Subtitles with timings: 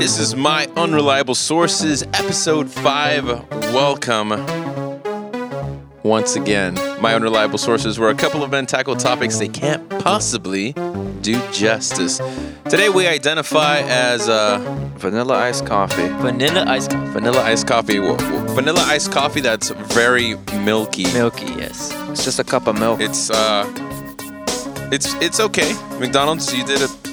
[0.00, 3.26] This is My Unreliable Sources, Episode 5.
[3.74, 4.30] Welcome
[6.02, 6.72] once again.
[7.02, 10.72] My Unreliable Sources, where a couple of men tackle topics they can't possibly
[11.20, 12.18] do justice.
[12.70, 14.56] Today we identify as uh,
[14.96, 16.08] Vanilla iced coffee.
[16.22, 17.96] Vanilla ice vanilla iced coffee.
[17.96, 21.04] W- w- Vanilla iced coffee that's very milky.
[21.12, 21.92] milky, yes.
[22.08, 23.02] It's just a cup of milk.
[23.02, 23.66] It's uh,
[24.90, 25.74] it's it's okay.
[25.98, 27.09] McDonald's, you did it.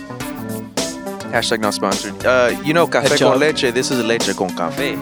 [1.32, 2.26] Hashtag not sponsored.
[2.26, 3.06] Uh, you know, job.
[3.20, 3.72] con leche.
[3.74, 4.96] This is leche con café.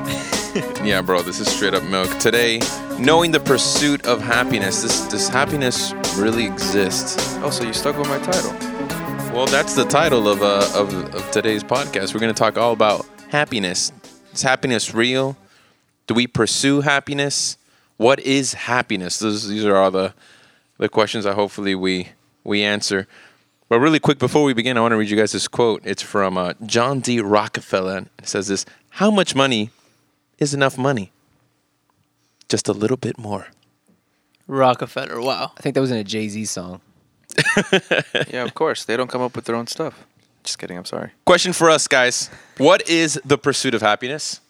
[0.85, 2.09] Yeah, bro, this is straight up milk.
[2.17, 2.61] Today,
[2.97, 4.83] knowing the pursuit of happiness.
[4.83, 7.17] This this happiness really exists.
[7.43, 8.53] Oh, so you stuck with my title.
[9.33, 12.13] Well, that's the title of uh of, of today's podcast.
[12.13, 13.91] We're gonna talk all about happiness.
[14.33, 15.35] Is happiness real?
[16.07, 17.57] Do we pursue happiness?
[17.97, 19.19] What is happiness?
[19.19, 20.13] Those, these are all the
[20.77, 22.09] the questions that hopefully we
[22.45, 23.07] we answer.
[23.67, 25.81] But really quick before we begin, I want to read you guys this quote.
[25.85, 27.19] It's from uh, John D.
[27.19, 28.05] Rockefeller.
[28.19, 29.71] It says this: "How much money
[30.37, 31.11] is enough money?
[32.47, 33.47] Just a little bit more."
[34.47, 35.51] Rockefeller, wow.
[35.57, 36.81] I think that was in a Jay Z song.
[38.29, 38.85] Yeah, of course.
[38.85, 40.05] They don't come up with their own stuff.
[40.43, 40.77] Just kidding.
[40.77, 41.11] I'm sorry.
[41.25, 44.41] Question for us, guys: What is the pursuit of happiness?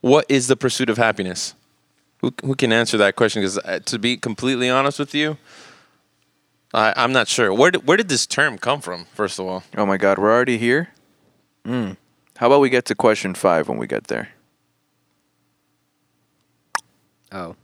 [0.00, 1.54] What is the pursuit of happiness?
[2.18, 3.42] Who who can answer that question?
[3.42, 5.38] Because uh, to be completely honest with you,
[6.74, 7.52] I, I'm not sure.
[7.54, 9.04] Where did, where did this term come from?
[9.14, 10.88] First of all, Oh my God, we're already here.
[11.64, 11.96] Mm.
[12.36, 14.30] How about we get to question five when we get there?
[17.32, 17.56] Oh.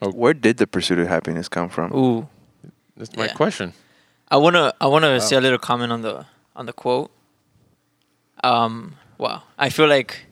[0.00, 1.92] Where did the pursuit of happiness come from?
[1.94, 2.28] Ooh.
[2.96, 3.32] that's my Yeah.
[3.34, 3.72] question.
[4.30, 7.10] I wanna I wanna say a little comment on the on the quote.
[8.44, 9.42] Um wow.
[9.58, 10.26] I feel like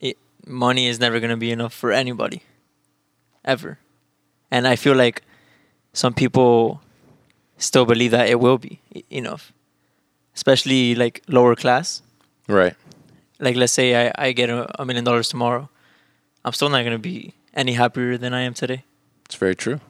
[0.00, 2.42] it, money is never gonna be enough for anybody.
[3.44, 3.78] Ever.
[4.50, 5.22] And I feel like
[5.92, 6.80] some people
[7.58, 9.52] still believe that it will be enough.
[10.34, 12.02] Especially like lower class.
[12.48, 12.74] Right.
[13.38, 15.68] like let's say I, I get a, a million dollars tomorrow,
[16.44, 18.84] I'm still not gonna be any happier than I am today.
[19.24, 19.80] It's very true.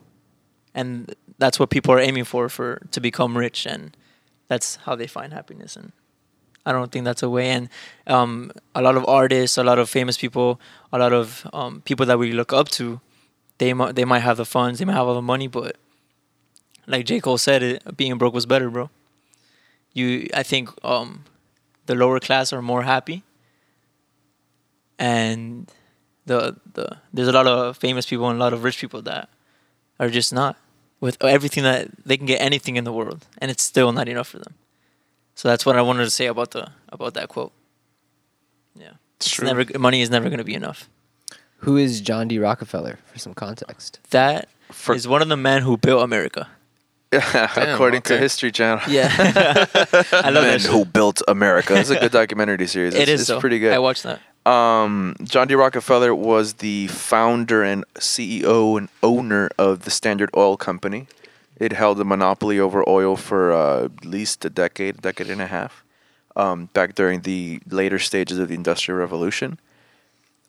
[0.74, 3.96] And that's what people are aiming for for to become rich and
[4.48, 5.92] that's how they find happiness and
[6.64, 7.68] I don't think that's a way and
[8.06, 10.60] um, a lot of artists, a lot of famous people,
[10.92, 13.00] a lot of um, people that we look up to,
[13.58, 15.76] they might they might have the funds, they might have all the money, but
[16.86, 17.20] like J.
[17.20, 18.90] Cole said, it, being broke was better, bro.
[19.94, 21.24] You, I think um,
[21.86, 23.22] the lower class are more happy,
[24.98, 25.70] and
[26.26, 29.28] the the there's a lot of famous people and a lot of rich people that
[29.98, 30.56] are just not
[31.00, 34.28] with everything that they can get anything in the world, and it's still not enough
[34.28, 34.54] for them.
[35.34, 37.52] So that's what I wanted to say about the about that quote.
[38.74, 39.46] Yeah, It's it's true.
[39.46, 40.88] never money is never going to be enough.
[41.58, 42.38] Who is John D.
[42.38, 44.00] Rockefeller for some context?
[44.10, 46.48] That is For- one of the men who built America.
[47.12, 48.18] According to.
[48.18, 48.80] History Channel.
[48.88, 49.10] Yeah,
[50.12, 50.62] I love Men that.
[50.62, 51.76] who built America.
[51.78, 52.94] It's a good documentary series.
[52.94, 53.40] It It's, it's though.
[53.40, 53.72] pretty good.
[53.72, 54.20] I watched that.
[54.50, 55.54] Um, John D.
[55.54, 61.06] Rockefeller was the founder and CEO and owner of the Standard Oil Company.
[61.58, 65.46] It held a monopoly over oil for uh, at least a decade, decade and a
[65.46, 65.84] half,
[66.34, 69.60] um, back during the later stages of the Industrial Revolution.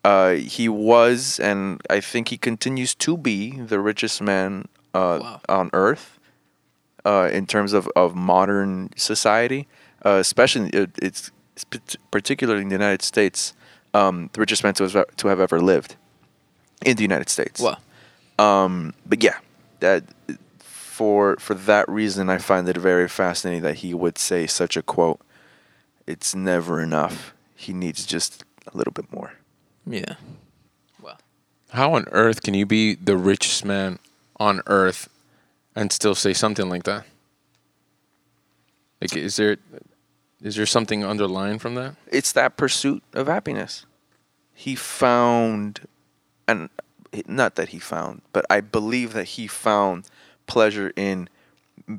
[0.04, 5.42] Uh, he was, and I think he continues to be, the richest man uh, Wow.
[5.48, 6.13] on Earth
[7.06, 9.68] uh, in terms of, of modern society,
[10.06, 11.32] uh, especially it, it's,
[11.72, 13.54] it's particularly in the United States,
[13.94, 15.96] um, the richest man to have, to have ever lived
[16.86, 17.62] in the United States.
[17.62, 17.78] Wow.
[18.40, 19.38] Um, but yeah,
[19.80, 20.04] that
[21.04, 24.82] for for that reason, I find it very fascinating that he would say such a
[24.82, 25.20] quote.
[26.08, 27.34] It's never enough.
[27.56, 29.34] He needs just a little bit more.
[29.86, 30.16] Yeah.
[31.02, 31.20] Well.
[31.70, 34.00] How on earth can you be the richest man
[34.40, 35.10] on earth
[35.76, 37.06] and still say something like that?
[39.02, 39.58] Like, is there
[40.42, 41.96] is there something underlying from that?
[42.08, 43.86] it's that pursuit of happiness.
[44.54, 45.88] He found,
[46.48, 46.70] and
[47.28, 50.06] not that he found, but I believe that he found
[50.48, 51.28] pleasure in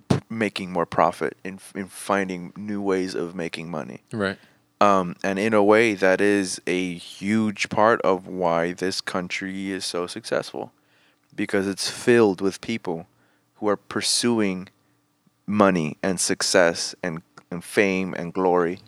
[0.09, 4.03] p- making more profit, in in finding new ways of making money.
[4.13, 4.39] Right.
[4.81, 9.85] Um, and in a way, that is a huge part of why this country is
[9.85, 10.73] so successful,
[11.35, 13.07] because it's filled with people
[13.57, 14.69] who are pursuing
[15.47, 18.81] money and success and, and fame and glory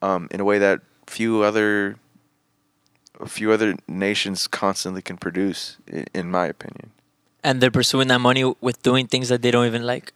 [0.00, 1.96] um, in a way that few other
[3.20, 6.90] a few other nations constantly can produce, in, in my opinion.
[7.44, 10.12] And they're pursuing that money with doing things that they don't even like.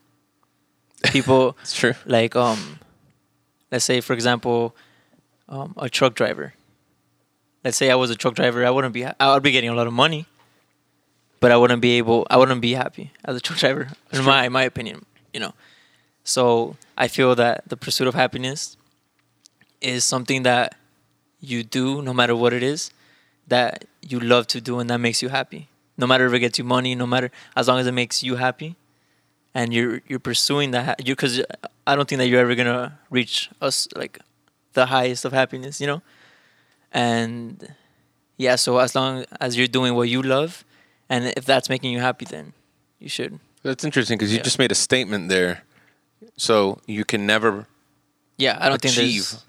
[1.11, 1.93] People It's true.
[2.05, 2.79] like um
[3.71, 4.75] let's say for example
[5.47, 6.55] um, a truck driver
[7.63, 9.75] let's say i was a truck driver i wouldn't be i would be getting a
[9.75, 10.25] lot of money
[11.39, 14.49] but i wouldn't be able i wouldn't be happy as a truck driver in my
[14.49, 15.53] my opinion you know
[16.23, 18.77] so i feel that the pursuit of happiness
[19.81, 20.75] is something that
[21.39, 22.91] you do no matter what it is
[23.47, 25.67] that you love to do and that makes you happy.
[25.97, 28.35] No matter if it gets you money, no matter as long as it makes you
[28.35, 28.75] happy,
[29.55, 31.07] and you're you're pursuing that.
[31.07, 31.41] You because
[31.87, 34.19] I don't think that you're ever gonna reach us like
[34.73, 36.01] the highest of happiness, you know.
[36.91, 37.73] And
[38.37, 40.63] yeah, so as long as you're doing what you love,
[41.09, 42.53] and if that's making you happy, then
[42.99, 43.39] you should.
[43.63, 44.43] That's interesting because you Yeah.
[44.43, 45.63] just made a statement there.
[46.37, 47.67] So you can never
[48.37, 49.43] Yeah, I don't think achieve there's.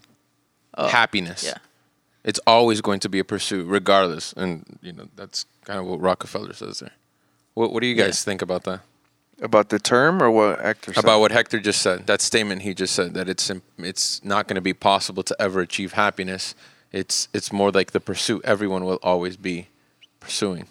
[0.75, 1.45] uh, happiness.
[1.45, 1.59] Yeah.
[2.25, 4.33] It's always going to be a pursuit, regardless.
[4.37, 6.93] And you know that's kind of what Rockefeller says there.
[7.55, 8.07] What What do you Yeah.
[8.07, 8.81] guys think about that?
[9.41, 11.05] About the term or what Hector said?
[11.05, 12.07] About what Hector just said.
[12.07, 15.61] That statement he just said that it's it's not going to be possible to ever
[15.61, 16.55] achieve happiness.
[16.93, 19.69] It's it's more like the pursuit everyone will always be
[20.21, 20.67] pursuing.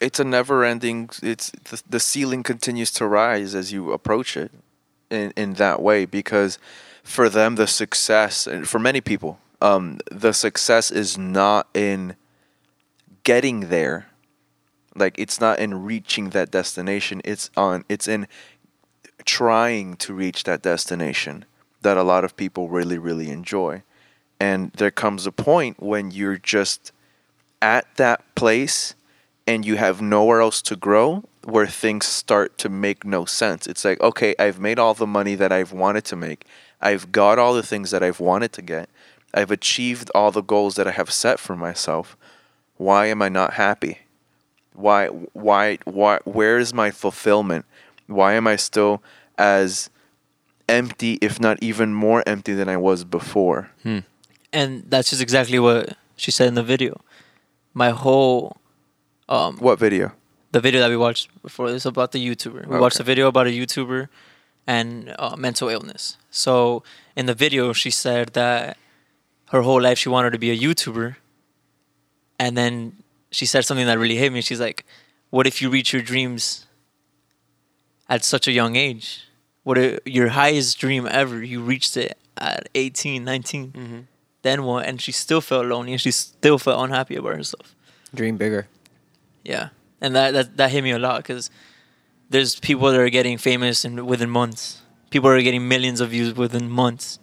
[0.00, 4.50] It's a never ending it's the, the ceiling continues to rise as you approach it
[5.10, 6.58] in in that way because
[7.02, 12.16] for them the success and for many people um the success is not in
[13.24, 14.08] getting there.
[14.94, 17.20] Like it's not in reaching that destination.
[17.24, 18.26] It's on it's in
[19.24, 21.44] trying to reach that destination
[21.82, 23.82] that a lot of people really really enjoy.
[24.38, 26.92] And there comes a point when you're just
[27.60, 28.94] at that place
[29.50, 33.66] and you have nowhere else to grow where things start to make no sense.
[33.66, 36.46] It's like, okay, I've made all the money that I've wanted to make.
[36.80, 38.88] I've got all the things that I've wanted to get.
[39.34, 42.16] I've achieved all the goals that I have set for myself.
[42.76, 43.98] Why am I not happy?
[44.72, 47.66] Why why why where is my fulfillment?
[48.06, 49.02] Why am I still
[49.36, 49.90] as
[50.68, 53.70] empty if not even more empty than I was before?
[53.82, 53.98] Hmm.
[54.52, 57.00] and that's just exactly what she said in the video.
[57.74, 58.59] My whole
[59.30, 60.12] um What video?
[60.52, 62.66] the video that we watched before is about the YouTuber.
[62.66, 64.08] We watched a video about a YouTuber
[64.66, 66.16] and uh, mental illness.
[66.30, 66.82] So
[67.14, 68.76] in the video, she said that
[69.52, 71.14] her whole life she wanted to be a YouTuber,
[72.38, 72.74] and then
[73.30, 74.40] she said something that really hit me.
[74.42, 74.84] She's like,
[75.30, 76.66] "What if you reach your dreams
[78.08, 79.06] at such a young age?
[79.62, 81.36] What if your highest dream ever?
[81.52, 84.06] You reached it at 18, 19.
[84.42, 87.74] Then what?" And she still felt lonely, and she still felt unhappy about herself.
[88.12, 88.66] Dream bigger.
[89.50, 89.66] Yeah,
[90.00, 91.50] and that that, that hit me a lot because
[92.32, 94.62] there's people that are getting famous in within months.
[95.10, 97.18] People are getting millions of views within months,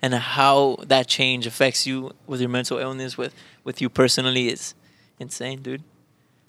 [0.00, 3.32] and how that change affects you with your mental illness, with
[3.64, 4.74] with you personally, is
[5.18, 5.82] insane, dude.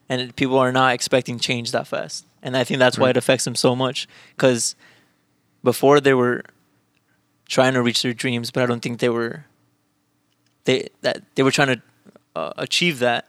[0.10, 3.18] And it- people are not expecting change that fast, and I think that's why it
[3.18, 4.08] affects them so much.
[4.36, 4.76] Because
[5.64, 6.44] before they were
[7.56, 9.46] trying to reach their dreams, but I don't think they were.
[10.66, 11.82] They that they were trying to
[12.36, 13.28] uh, achieve that,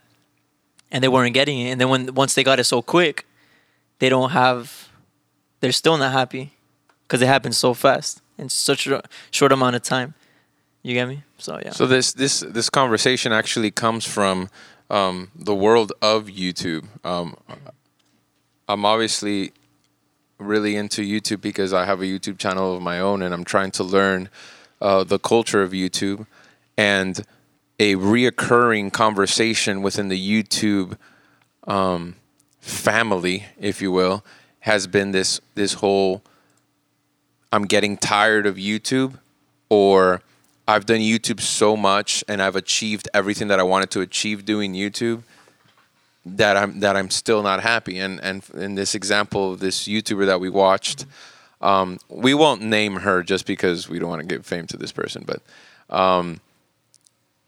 [0.90, 1.70] and they weren't getting it.
[1.70, 3.26] And then when once they got it so quick,
[3.98, 4.88] they don't have.
[5.60, 6.52] They're still not happy
[7.02, 10.14] because it happened so fast in such a short amount of time.
[10.82, 11.22] You get me?
[11.38, 11.72] So yeah.
[11.72, 14.48] So this this this conversation actually comes from
[14.88, 16.86] um, the world of YouTube.
[17.04, 17.36] Um,
[18.68, 19.52] I'm obviously
[20.38, 23.70] really into YouTube because I have a YouTube channel of my own, and I'm trying
[23.72, 24.30] to learn
[24.80, 26.26] uh, the culture of YouTube.
[26.76, 27.24] And
[27.80, 30.98] a reoccurring conversation within the YouTube
[31.66, 32.14] um,
[32.60, 34.22] family, if you will,
[34.60, 36.22] has been this this whole
[37.50, 39.18] I'm getting tired of YouTube
[39.70, 40.20] or
[40.68, 44.74] I've done YouTube so much and I've achieved everything that I wanted to achieve doing
[44.74, 45.22] YouTube
[46.26, 47.98] that I'm that I'm still not happy.
[47.98, 51.06] And and in this example of this YouTuber that we watched,
[51.62, 54.92] um, we won't name her just because we don't want to give fame to this
[54.92, 55.40] person, but
[55.88, 56.40] um,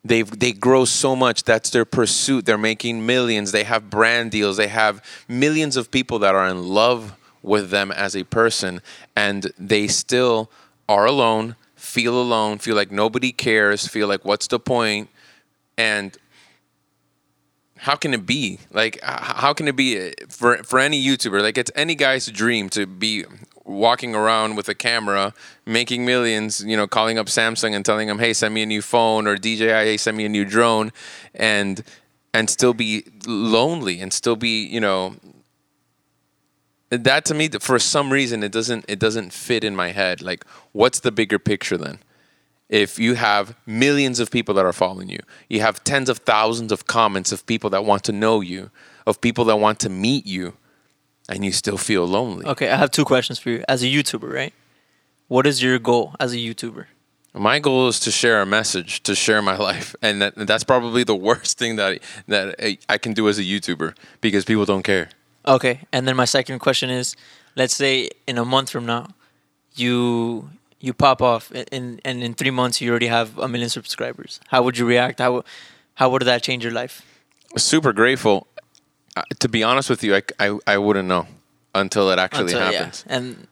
[0.04, 1.44] they they grow so much.
[1.44, 2.44] That's their pursuit.
[2.44, 3.52] They're making millions.
[3.52, 4.56] They have brand deals.
[4.56, 8.82] They have millions of people that are in love with them as a person,
[9.16, 10.50] and they still
[10.88, 11.56] are alone.
[11.76, 12.58] Feel alone.
[12.58, 13.86] Feel like nobody cares.
[13.86, 15.08] Feel like what's the point?
[15.76, 16.16] And
[17.76, 18.60] how can it be?
[18.70, 21.42] Like, how can it be eh, for for any YouTuber?
[21.42, 23.24] Like, it's any guy's dream to be
[23.64, 25.34] walking around with a camera,
[25.66, 26.64] making millions.
[26.64, 29.36] You know, calling up Samsung and telling them, "Hey, send me a new phone," or
[29.36, 30.92] DJI, "Hey, send me a new drone,"
[31.34, 31.82] and
[32.34, 35.16] and still be lonely and still be, you know.
[36.90, 40.22] That to me, for some reason, it doesn't it doesn't fit in my head.
[40.22, 41.98] Like, what's the bigger picture then?
[42.72, 45.18] if you have millions of people that are following you,
[45.50, 48.70] you have tens of thousands of comments of people that want to know you,
[49.06, 50.54] of people that want to meet you,
[51.28, 52.44] and you still feel lonely.
[52.46, 53.64] okay, I have two questions for you.
[53.68, 54.52] As a YouTuber, right?
[55.28, 56.86] What is your goal as a YouTuber?
[57.34, 61.04] My goal is to share a message, to share my life, and that, that's probably
[61.04, 62.56] the worst thing that that
[62.88, 65.08] I- can do as a YouTuber because people don't care.
[65.46, 67.16] Okay, and then my second question is,
[67.56, 69.06] let's say in a month from now,
[69.74, 70.50] you
[70.80, 74.40] you pop off in and in three months you already have a million subscribers.
[74.48, 75.18] How would you react?
[75.20, 75.42] How
[75.94, 77.02] how would that change your life?
[77.56, 78.46] Super grateful.
[79.16, 81.26] Uh, to be honest with you, I, I, I wouldn't know
[81.74, 82.78] until it actually Until- yeah.
[82.78, 83.04] happens.
[83.08, 83.46] And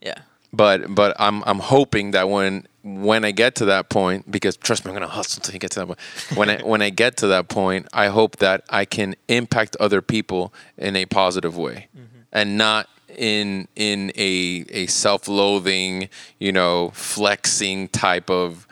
[0.00, 0.14] yeah.
[0.52, 4.84] But but I'm I'm hoping that when when I get to that point, because trust
[4.84, 5.98] me, I'm gonna hustle till you get to that point.
[6.36, 10.00] When I when I get to that point, I hope that I can impact other
[10.00, 11.88] people in a positive way,
[12.32, 18.68] and not in in a a self-loathing, you know, flexing type of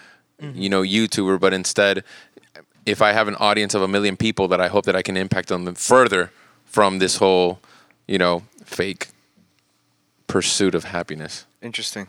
[0.54, 2.04] you know YouTuber, but instead,
[2.86, 5.16] if I have an audience of a million people, that I hope that I can
[5.16, 6.30] impact on them further
[6.64, 7.60] from this whole,
[8.06, 9.08] you know, fake
[10.26, 11.46] pursuit of happiness.
[11.60, 12.06] Interesting.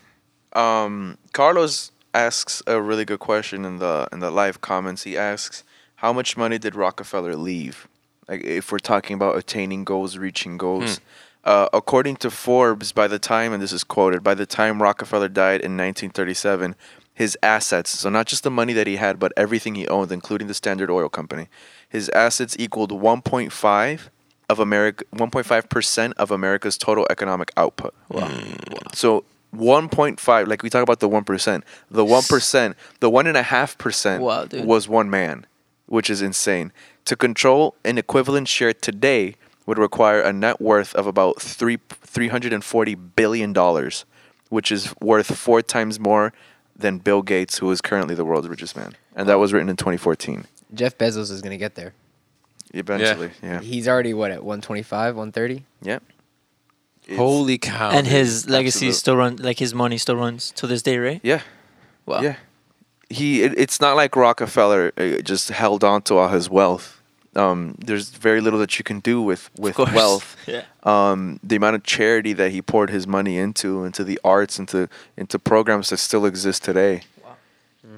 [0.54, 5.04] Um, Carlos asks a really good question in the in the live comments.
[5.04, 5.64] He asks,
[5.96, 7.88] "How much money did Rockefeller leave?"
[8.28, 11.00] Like, if we're talking about attaining goals, reaching goals.
[11.44, 15.28] Uh, according to Forbes, by the time, and this is quoted, by the time Rockefeller
[15.28, 16.74] died in 1937,
[17.14, 20.48] his assets, so not just the money that he had, but everything he owned, including
[20.48, 21.48] the Standard Oil Company,
[21.88, 24.10] his assets equaled 1.5
[24.50, 27.94] of America, 1.5 percent of America's total economic output.
[28.10, 28.28] Wow.
[28.28, 28.96] Mm.
[28.96, 29.24] So
[29.56, 35.46] 1.5, like we talk about the 1%, the 1%, the 1.5% was one man,
[35.86, 36.72] which is insane.
[37.06, 43.16] To control an equivalent share today would require a net worth of about three, $340
[43.16, 43.54] billion,
[44.50, 46.34] which is worth four times more
[46.84, 48.94] than Bill Gates, who is currently the world's richest man.
[49.16, 50.46] And that was written in 2014.
[50.76, 51.94] Jeff Bezos is gonna get there.
[52.74, 53.60] Eventually, yeah.
[53.62, 55.64] He's already what at 125, 130.
[55.82, 56.00] Yeah.
[57.06, 57.90] It's- Holy cow!
[57.92, 58.14] and dude.
[58.16, 61.20] his legacy absolute- still run like his money still runs to this day, right?
[61.24, 61.42] Yeah.
[62.06, 62.22] Wow.
[62.22, 62.36] Yeah.
[63.10, 67.02] He it, it's not like Rockefeller uh, just held on to all his wealth.
[67.36, 70.38] Um, there's very little that you can do with with wealth.
[70.46, 70.64] Yeah.
[70.84, 74.90] Um, the amount of charity that he poured his money into, into the arts, into
[75.16, 77.04] into programs that still exist today,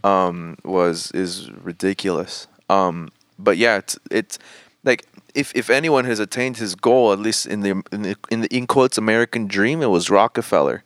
[0.03, 2.47] um, was is ridiculous.
[2.69, 4.39] Um, but yeah, it's it's
[4.83, 8.41] like if if anyone has attained his goal, at least in the in the in,
[8.41, 10.83] the, in quotes American dream, it was Rockefeller.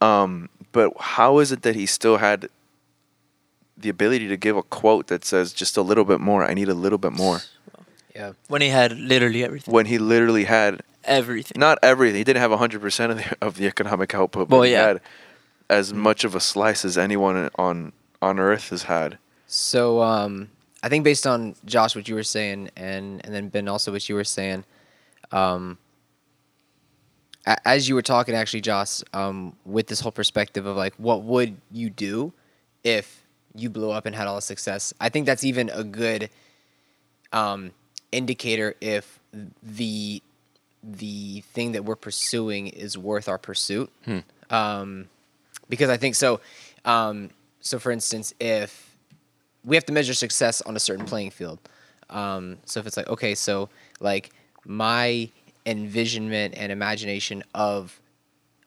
[0.00, 2.48] Um, but how is it that he still had
[3.76, 6.44] the ability to give a quote that says just a little bit more?
[6.44, 7.40] I need a little bit more.
[8.16, 8.32] Yeah.
[8.48, 9.74] When he had literally everything.
[9.74, 11.60] When he literally had Everything.
[11.60, 12.16] not everything.
[12.18, 15.00] He didn't have hundred percent of the of the economic output, but Well, he had
[15.68, 17.92] as much of a slice as anyone on
[18.22, 19.18] on Earth has had.
[19.46, 20.48] So um,
[20.82, 24.08] I think based on Josh what you were saying, and and then Ben also what
[24.08, 24.64] you were saying,
[25.30, 25.78] um,
[27.46, 31.22] a- as you were talking actually, Josh, um, with this whole perspective of like what
[31.22, 32.32] would you do
[32.82, 33.22] if
[33.54, 34.92] you blew up and had all the success?
[35.00, 36.30] I think that's even a good
[37.32, 37.70] um,
[38.16, 39.20] indicator if
[39.62, 40.22] the
[40.82, 43.90] the thing that we're pursuing is worth our pursuit.
[44.50, 45.08] Um,
[45.68, 46.40] because I think so.
[46.84, 47.30] Um,
[47.60, 48.96] so, for instance, if
[49.64, 51.58] we have to measure success on a certain playing field,
[52.10, 53.68] um, so if it's like okay, so
[54.00, 54.30] like
[54.64, 55.28] my
[55.66, 58.00] envisionment and imagination of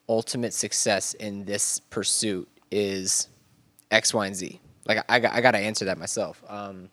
[0.10, 3.30] ultimate success in this pursuit is
[3.92, 4.60] X, Y, and Z.
[4.86, 6.44] Like I, got, I got to answer that myself.
[6.50, 6.90] Um,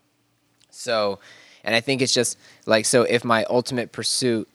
[0.70, 1.18] so,
[1.66, 3.02] and I think it's just like so.
[3.02, 4.49] If my ultimate pursuit,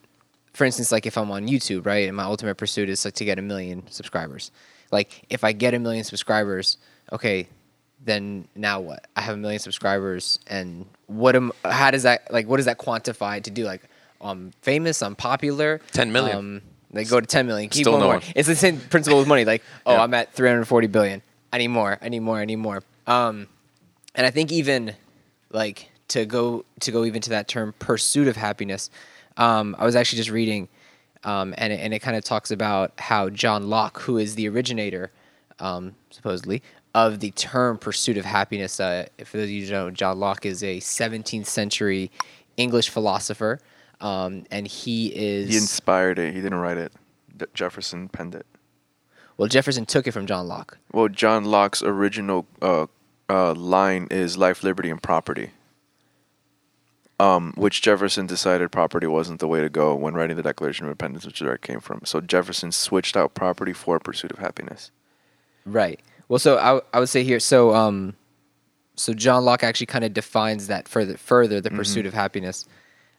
[0.52, 3.24] for instance, like if I'm on YouTube, right, and my ultimate pursuit is like to
[3.24, 4.50] get a million subscribers.
[4.90, 6.78] Like if I get a million subscribers,
[7.12, 7.46] okay,
[8.04, 9.06] then now what?
[9.14, 11.52] I have a million subscribers, and what am?
[11.64, 12.48] How does that like?
[12.48, 13.64] What does that quantify to do?
[13.64, 13.82] Like,
[14.20, 15.80] I'm famous, I'm popular.
[15.92, 16.36] 10 million.
[16.36, 17.70] Um, they go to 10 million.
[17.70, 18.14] Keep Still going no more.
[18.16, 18.22] one.
[18.34, 19.44] It's the same principle with money.
[19.44, 20.02] Like, oh, Yeah.
[20.02, 21.22] I'm at 340 billion.
[21.52, 21.98] I need more.
[22.02, 22.38] I need more.
[22.38, 22.82] I need more.
[23.06, 23.48] Um,
[24.14, 24.94] and I think even
[25.50, 28.90] like to go to go even to that term pursuit of happiness.
[29.36, 30.68] Um, I was actually just reading,
[31.24, 34.48] um, and it, and it kind of talks about how John Locke, who is the
[34.48, 35.10] originator,
[35.58, 36.62] um, supposedly
[36.94, 38.78] of the term pursuit of happiness.
[38.78, 42.10] Uh, for those of you who don't know, John Locke is a 17th century
[42.58, 43.58] English philosopher,
[44.02, 46.34] um, and he is He inspired it.
[46.34, 46.92] He didn't write it.
[47.34, 48.44] D- Jefferson penned it.
[49.38, 49.48] well.
[49.48, 50.76] Jefferson took it from John Locke.
[50.92, 52.86] Well, John Locke's original uh,
[53.30, 55.52] uh, line is life, liberty, and property.
[57.22, 60.90] Um, which Jefferson decided property wasn't the way to go when writing the Declaration of
[60.90, 62.00] Independence, which is where it came from.
[62.04, 64.90] So Jefferson switched out property for pursuit of happiness.
[65.64, 66.00] Right.
[66.28, 68.16] Well, so I, I would say here, so um,
[68.96, 72.66] so John Locke actually kind of defines that further, further the pursuit of happiness,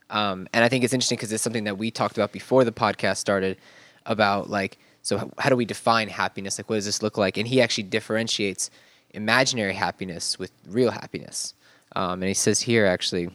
[0.09, 2.73] um, and I think it's interesting because it's something that we talked about before the
[2.73, 3.57] podcast started
[4.05, 6.59] about like, so how do we define happiness?
[6.59, 7.37] Like, what does this look like?
[7.37, 8.69] And he actually differentiates
[9.11, 11.53] imaginary happiness with real happiness,
[11.95, 13.29] um, and he says here actually,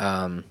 [0.00, 0.44] um,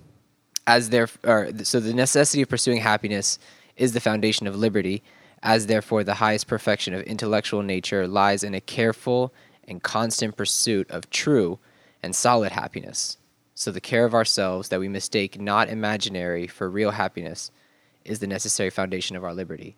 [0.66, 3.40] as there, or so the necessity of pursuing happiness
[3.76, 5.04] is the foundation of liberty,
[5.44, 9.34] As therefore, the highest perfection of intellectual nature lies in a careful
[9.68, 11.60] and constant pursuit of true
[12.02, 13.18] and solid happiness.
[13.54, 17.52] So, the care of ourselves that we mistake not imaginary for real happiness
[18.04, 19.78] is the necessary foundation of our liberty.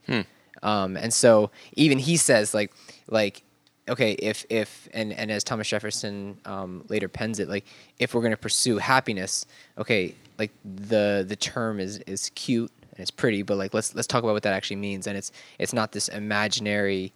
[0.64, 2.72] Um, and so, even he says, like,
[3.08, 3.44] like,
[3.90, 7.66] okay, if if and and as Thomas Jefferson um, later pens it, like,
[7.98, 9.46] if we're going to pursue happiness,
[9.78, 14.08] okay, like the the term is is cute and it's pretty, but like let's let's
[14.08, 15.08] talk about what that actually means.
[15.08, 17.14] And it's it's not this imaginary,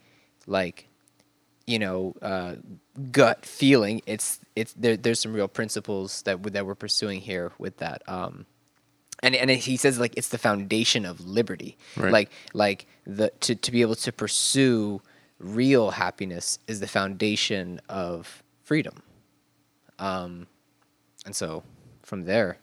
[0.48, 0.88] like,
[1.68, 2.56] you know, uh,
[3.12, 4.02] gut feeling.
[4.06, 4.96] It's it's there.
[4.96, 8.02] There's some real principles that w- that we're pursuing here with that.
[8.08, 8.46] Um,
[9.22, 11.78] and and he says like it's the foundation of liberty.
[11.98, 12.12] Right.
[12.12, 15.02] Like like the to to be able to pursue
[15.44, 19.04] real happiness is the foundation of freedom.
[20.00, 20.48] Um,
[21.26, 21.64] and so
[22.02, 22.58] from there,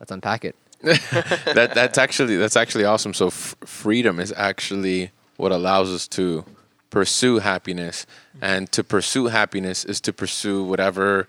[0.00, 0.56] let's unpack it.
[0.82, 3.14] that that's actually that's actually awesome.
[3.14, 6.44] So f- freedom is actually what allows us to
[6.90, 8.06] pursue happiness,
[8.42, 11.26] and to pursue happiness is to pursue whatever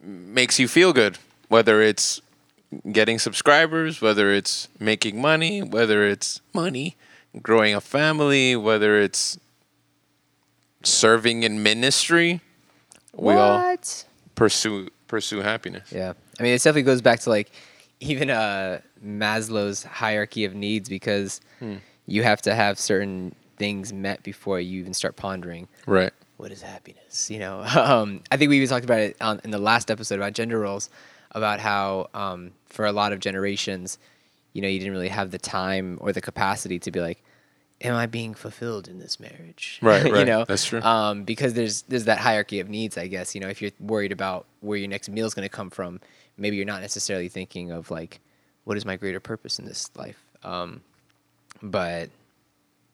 [0.00, 1.18] makes you feel good,
[1.48, 2.20] whether it's
[2.92, 6.96] getting subscribers, whether it's making money, whether it's money,
[7.42, 9.38] growing a family, whether it's
[10.82, 12.40] serving in ministry.
[13.16, 13.62] We all
[14.34, 15.92] pursue pursue happiness.
[15.92, 17.50] Yeah, I mean, it definitely goes back to like
[18.00, 21.40] even uh, Maslow's hierarchy of needs because
[22.06, 26.12] you have to have certain things met before you even start pondering Right.
[26.38, 27.30] what is happiness.
[27.30, 30.16] You know, um, I think we even talked about it on, in the last episode
[30.16, 30.90] about gender roles,
[31.30, 33.98] about how um, for a lot of generations,
[34.54, 37.22] you know, you didn't really have the time or the capacity to be like,
[37.82, 40.26] "Am I being fulfilled in this marriage?" Right, you right.
[40.26, 40.80] know, That's true.
[40.80, 43.34] Um, because there's there's that hierarchy of needs, I guess.
[43.34, 46.00] You know, if you're worried about where your next meal is going to come from,
[46.38, 48.20] maybe you're not necessarily thinking of like,
[48.64, 50.22] what is my greater purpose in this life?
[50.42, 50.80] Um,
[51.62, 52.10] but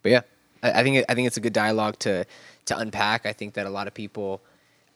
[0.02, 0.22] but yeah,
[0.62, 2.24] I, I think it, I think it's a good dialogue to
[2.66, 3.26] to unpack.
[3.26, 4.40] I think that a lot of people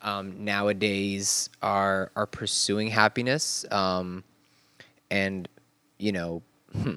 [0.02, 4.24] um, nowadays are are pursuing happiness, um,
[5.10, 5.48] and
[5.98, 6.42] you know,
[6.74, 6.96] hmm,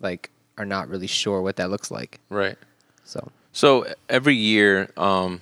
[0.00, 2.20] like are not really sure what that looks like.
[2.28, 2.56] Right.
[3.04, 5.40] So So every year, um,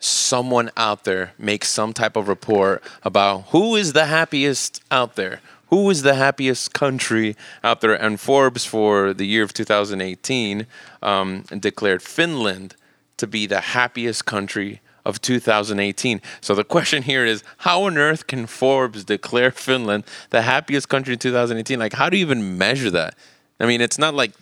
[0.00, 5.40] someone out there makes some type of report about who is the happiest out there,
[5.68, 7.94] who is the happiest country out there.
[7.94, 10.66] And Forbes, for the year of 2018,
[11.02, 12.74] um, declared Finland
[13.18, 16.20] to be the happiest country of 2018.
[16.40, 21.14] So the question here is, how on earth can Forbes declare Finland the happiest country
[21.14, 21.78] in 2018?
[21.78, 23.14] Like, how do you even measure that?
[23.58, 24.32] I mean, it's not like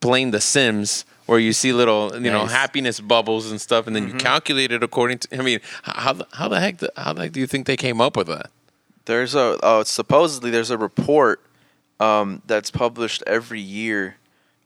[0.00, 4.08] playing The Sims where you see little, you know, happiness bubbles and stuff, and then
[4.08, 5.38] you calculate it according to.
[5.38, 8.00] I mean, how the, how the heck how the heck do you think they came
[8.00, 8.50] up with that?
[9.04, 11.42] There's a uh, supposedly there's a report
[12.00, 14.16] um, that's published every year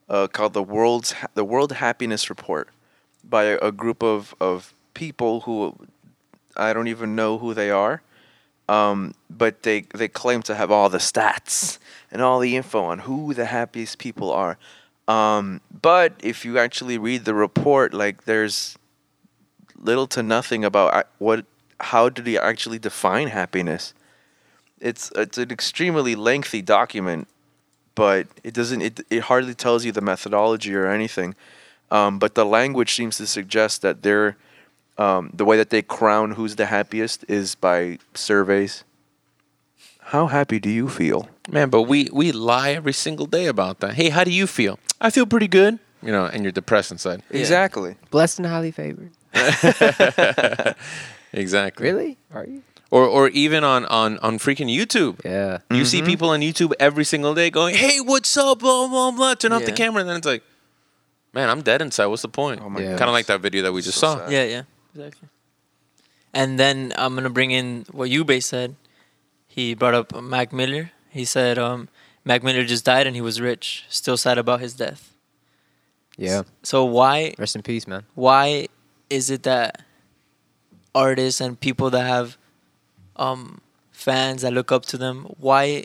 [0.09, 2.69] uh, called the world's the World Happiness Report
[3.25, 5.77] by a, a group of of people who
[6.57, 8.03] I don't even know who they are,
[8.69, 11.79] um, but they they claim to have all the stats
[12.11, 14.59] and all the info on who the happiest people are.
[15.09, 18.77] Um, but if you actually read the report, like there's
[19.77, 21.45] little to nothing about uh, what
[21.81, 23.95] how do they actually define happiness
[24.83, 27.29] it's it's an extremely lengthy document,
[27.95, 31.35] but it doesn't it, it hardly tells you the methodology or anything.
[31.91, 34.37] Um, but the language seems to suggest that they're
[34.99, 38.85] um, the way that they crown who's the happiest is by surveys.
[40.07, 41.29] How happy do you feel?
[41.51, 43.95] Man, but we we lie every single day about that.
[43.95, 44.79] Hey, how do you feel?
[45.01, 45.79] I feel pretty good.
[46.03, 47.23] You know, and you're depressed inside.
[47.31, 47.97] Exactly.
[48.11, 49.11] blessed and highly favored.
[51.35, 51.87] Exactly.
[51.91, 52.19] Really?
[52.35, 52.63] Are you?
[52.91, 55.25] Or or even on on on freaking YouTube.
[55.25, 55.59] Yeah.
[55.71, 59.35] You see people on YouTube every single day going, "Hey, what's up?" Blah blah blah.
[59.35, 60.43] Turn off the camera, and then it's like,
[61.33, 62.07] "Man, I'm dead inside.
[62.07, 62.99] What's the point?" Oh Yeah.
[62.99, 64.19] Kind of like that video that we just So saw.
[64.19, 64.33] sad.
[64.33, 64.63] Yeah, yeah,
[64.95, 65.29] exactly.
[66.35, 68.77] And then I'm gonna bring in what Ube said.
[69.47, 70.93] He brought up Mac Miller.
[71.11, 71.89] He said um,
[72.25, 73.85] Mac Miller just died and he was rich.
[73.89, 75.13] Still sad about his death.
[76.17, 76.43] Yeah.
[76.63, 78.05] So why Rest in peace, man.
[78.15, 78.69] why
[79.11, 79.83] is it that
[80.95, 82.37] artists and people that have
[83.17, 85.85] um, fans that look up to them why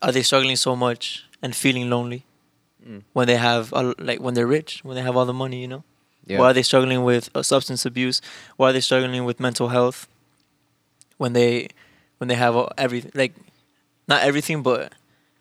[0.00, 2.24] are they struggling so much and feeling lonely
[2.84, 3.02] Mm.
[3.12, 5.68] when they have a, like when they're rich when they have all the money you
[5.68, 5.84] know
[6.26, 6.38] Yeah.
[6.38, 8.20] why are they struggling with uh, substance abuse
[8.56, 10.06] why are they struggling with mental health
[11.18, 11.68] when they
[12.18, 13.34] when they have everything like
[14.08, 14.92] not everything but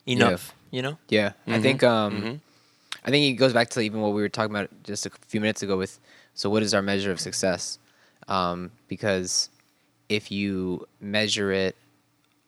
[0.08, 1.62] enough you know Yeah, I Mhm.
[1.62, 2.40] think um, Mhm.
[3.04, 5.42] I think it goes back to even what we were talking about just a few
[5.42, 6.00] minutes ago with
[6.34, 7.78] so what is our measure of success?
[8.28, 9.50] Um, because
[10.08, 11.76] if you measure it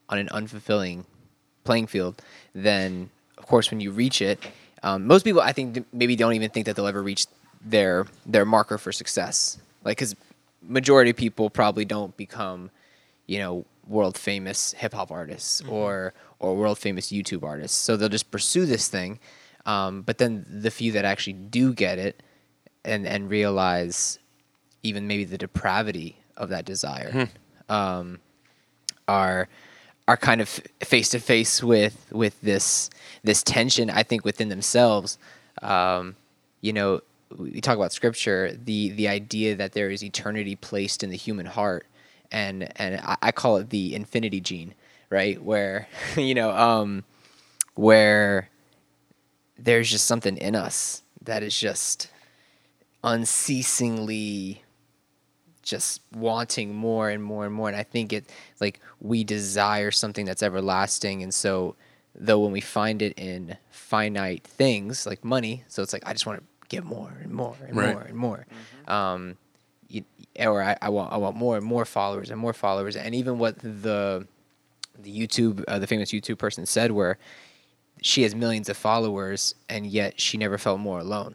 [0.08, 1.04] on an unfulfilling
[1.64, 2.22] playing field,
[2.54, 4.38] then of course when you reach it,
[4.82, 7.26] um, most people, I think, maybe don't even think that they'll ever reach
[7.64, 9.58] their their marker for success.
[9.84, 10.14] Like, because
[10.62, 12.70] majority of people probably don't become,
[13.26, 17.76] you know, world famous hip hop artists or or world famous YouTube artists.
[17.76, 19.18] So they'll just pursue this thing.
[19.66, 22.22] Um, but then the few that actually do get it
[22.84, 24.18] and and realize
[24.82, 27.30] even maybe the depravity of that desire
[27.68, 28.18] um,
[29.08, 29.48] are
[30.06, 30.48] are kind of
[30.82, 32.90] face to face with with this
[33.22, 35.18] this tension I think within themselves.
[35.62, 36.16] Um,
[36.60, 37.00] you know,
[37.36, 41.46] we talk about scripture, the the idea that there is eternity placed in the human
[41.46, 41.86] heart,
[42.30, 44.74] and and I, I call it the infinity gene,
[45.10, 45.42] right?
[45.42, 47.04] Where you know, um,
[47.74, 48.50] where
[49.58, 52.10] there's just something in us that is just
[53.02, 54.62] unceasingly
[55.62, 60.26] just wanting more and more and more and i think it like we desire something
[60.26, 61.74] that's everlasting and so
[62.14, 66.26] though when we find it in finite things like money so it's like i just
[66.26, 67.92] want to get more and more and Right.
[67.94, 68.46] more and more.
[68.86, 69.36] Um
[69.88, 70.04] you,
[70.40, 72.96] or I, I want i want more and more followers and more followers.
[72.96, 74.26] And even what the
[74.98, 77.18] the youtube uh, the famous youtube person said where
[78.02, 81.34] she has millions of followers and yet she never felt more alone.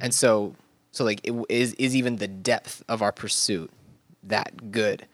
[0.00, 0.54] And so
[0.92, 3.70] so like it, is is even the depth of our pursuit
[4.24, 5.06] that good?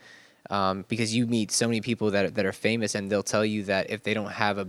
[0.50, 3.62] Um, because you meet so many people that that are famous and they'll tell you
[3.64, 4.68] that if they don't have a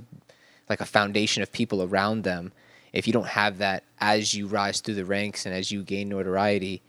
[0.70, 2.52] like a foundation of people around them
[2.94, 6.10] if you don't have that as you rise through the ranks and as you gain
[6.10, 6.82] notoriety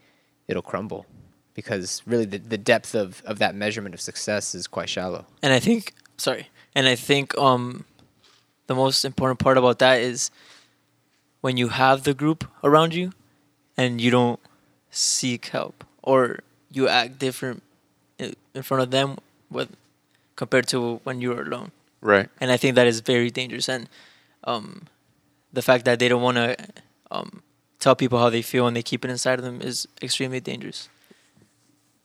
[0.47, 1.05] it'll crumble
[1.53, 5.53] because really the, the depth of, of that measurement of success is quite shallow and
[5.53, 7.85] I think sorry, and I think um,
[8.67, 10.31] the most important part about that is
[11.41, 13.11] when you have the group around you,
[13.75, 14.39] and you don't
[14.91, 16.39] seek help or
[16.71, 17.63] you act different
[18.19, 19.17] in front of them
[19.49, 19.69] with
[20.35, 21.71] compared to when you're alone.
[22.01, 22.29] Right.
[22.39, 23.67] And I think that is very dangerous.
[23.69, 23.89] And
[24.43, 24.83] um,
[25.53, 26.55] the fact that they don't want to
[27.11, 27.43] um,
[27.79, 30.89] tell people how they feel and they keep it inside of them is extremely dangerous.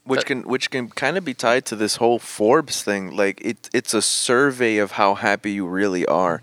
[0.04, 3.16] which That- can which can kind of be tied to this whole Forbes thing.
[3.16, 6.42] Like it, it's a survey of how happy you really are.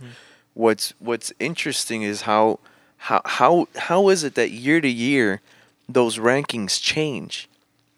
[0.54, 2.60] What's what's interesting is how
[2.98, 5.42] how how how is it that year to year
[5.90, 7.48] those rankings change?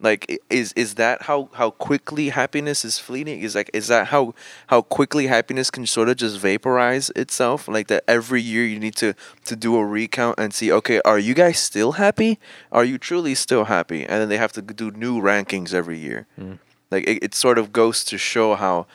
[0.05, 3.39] Like is is that how how quickly happiness is fleeting?
[3.41, 4.35] Is like is that how
[4.67, 7.67] how quickly happiness can sort of just vaporize itself?
[7.67, 9.15] Like that every year you need to
[9.45, 12.37] to do a recount and see okay, are you guys still happy?
[12.71, 14.03] Are you truly still happy?
[14.03, 16.27] And then they have to do new rankings every year.
[16.39, 16.59] Mm.
[16.91, 18.85] Like it, it sort of goes to show how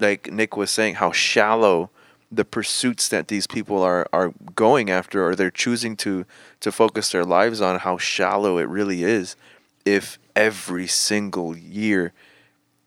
[0.00, 1.90] like Nick was saying how shallow
[2.32, 6.24] the pursuits that these people are are going after or they're choosing to
[6.60, 9.36] to focus their lives on how shallow it really is
[9.84, 12.12] if every single year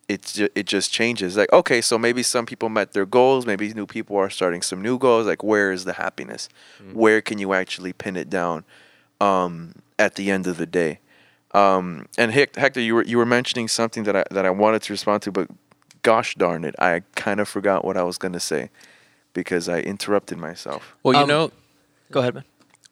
[0.09, 1.35] it's ju- it just changes.
[1.37, 4.81] Like okay so maybe some people met their goals maybe new people are starting some
[4.81, 6.49] new goals like where is the happiness?
[6.93, 8.63] Where can you actually pin it down
[9.19, 10.99] um at the end of the day?
[11.53, 14.81] Um and Hec- Hector you were you were mentioning something that I that I wanted
[14.83, 15.49] to respond to but
[16.03, 18.69] gosh darn it I kind of forgot what I was going to say
[19.33, 20.95] because I interrupted myself.
[21.03, 21.51] Well, you Um, know,
[22.11, 22.43] Go ahead, man.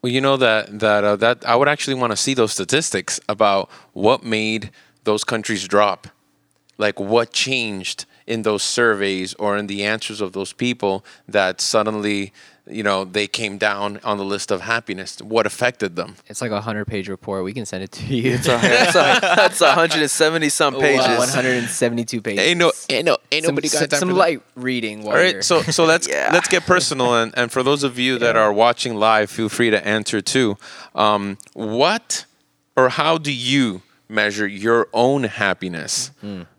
[0.06, 3.20] Well, you know that that uh, that I would actually want to see those statistics
[3.28, 4.70] about what made
[5.04, 6.10] those countries drop,
[6.78, 12.34] like what changed in those surveys or in the answers of those people that suddenly,
[12.68, 15.22] you know, they came down on the list of happiness.
[15.22, 16.16] What affected them?
[16.28, 18.96] it's like a 100 page report we can send it to you it's a, that's,
[18.96, 23.80] a, that's 170 some pages 172 pages Ain't no, ain't no, ain't some, nobody got
[23.80, 24.20] some, time some for that.
[24.20, 26.30] light reading while All right, so so let's Yeah.
[26.34, 29.70] let's get personal, and, and for those of you that are watching live, feel free
[29.70, 30.58] to answer too.
[30.96, 32.26] Um, what
[32.76, 36.12] or how do you measure your own happiness?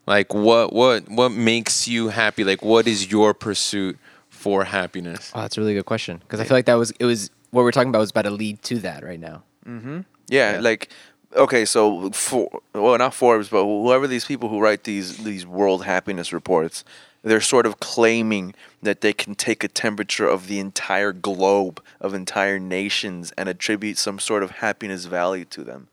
[0.06, 2.44] Like what what what makes you happy?
[2.44, 3.98] Like what is your pursuit
[4.46, 5.32] for happiness?
[5.34, 7.62] Oh, that's a really good question because I feel like that was it was what
[7.64, 9.42] we're talking about was about to lead to that right now.
[9.66, 10.00] Mm-hmm.
[10.28, 10.60] Yeah, Yeah.
[10.60, 10.88] like
[11.34, 15.84] okay, so for well, not Forbes, but whoever these people who write these these world
[15.84, 16.84] happiness reports,
[17.22, 22.14] they're sort of claiming that they can take a temperature of the entire globe, of
[22.14, 25.88] entire nations, and attribute some sort of happiness value to them.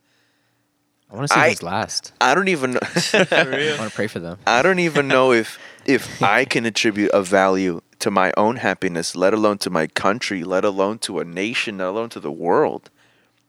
[1.10, 2.12] I want to see I- who's last.
[2.20, 2.72] I don't even.
[2.74, 2.80] Know.
[3.12, 4.38] I want to pray for them.
[4.46, 9.16] I don't even know if if I can attribute a value to my own happiness,
[9.16, 12.90] let alone to my country, let alone to a nation, let alone to the world.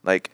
[0.01, 0.31] Like,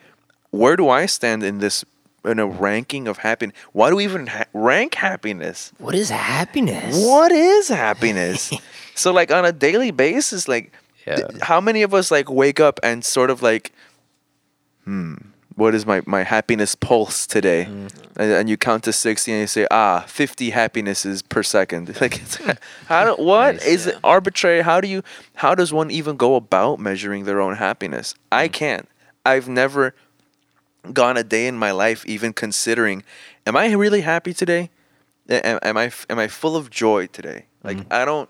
[0.51, 1.83] where do I stand in this
[2.23, 3.55] in a ranking of happiness?
[3.73, 5.73] Why do we even ha- rank happiness?
[5.79, 7.03] What is happiness?
[7.03, 8.53] What is happiness?
[8.95, 10.71] so, like on a daily basis, like,
[11.15, 13.71] th- how many of us like wake up and sort of like,
[14.85, 15.15] hmm,
[15.55, 17.65] what is my, my happiness pulse today?
[17.69, 17.89] Mm.
[18.17, 21.95] And, and you count to 60 and you say, ah, 50 happinesses per second.
[22.01, 22.37] Like, it's,
[22.87, 23.65] how do, what Nice.
[23.65, 24.61] is it arbitrary?
[24.61, 25.03] How do you,
[25.35, 28.15] how does one even go about measuring their own happiness?
[28.31, 28.53] I Mm.
[28.53, 28.89] can't.
[29.25, 29.93] I've never
[30.93, 33.03] gone a day in my life even considering,
[33.45, 34.69] am I really happy today?
[35.29, 37.45] Am, am I, am I full of joy today?
[37.63, 37.93] Like, Mm-hmm.
[37.93, 38.29] I don't,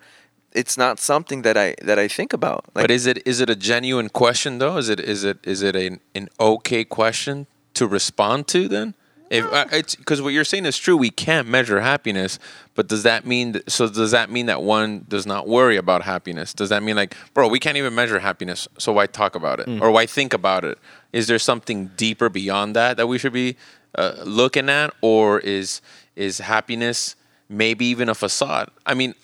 [0.53, 2.65] it's not something that I, that I think about.
[2.75, 4.77] Like, but is it is it a genuine question though?
[4.77, 8.93] Is it is it is it an, an okay question to respond to then?
[9.29, 12.37] If uh, it's because what you're saying is true, we can't measure happiness.
[12.75, 13.53] But does that mean?
[13.53, 16.53] th- So does that mean that one does not worry about happiness?
[16.53, 19.69] Does that mean like, bro, we can't even measure happiness, so why talk about it
[19.81, 20.77] or why think about it?
[21.13, 23.55] Is there something deeper beyond that that we should be
[23.95, 25.81] uh, looking at, or is
[26.17, 27.15] is happiness
[27.47, 28.69] maybe even a facade?
[28.85, 29.15] I mean,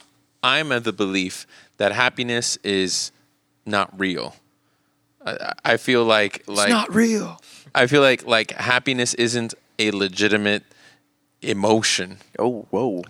[0.43, 1.47] I'm of the belief
[1.77, 3.11] that happiness is
[3.65, 4.35] not real.
[5.25, 7.41] I, I feel like like it's not real.
[7.75, 10.63] I feel like like happiness isn't a legitimate
[11.41, 12.17] emotion.
[12.39, 13.03] Oh, whoa.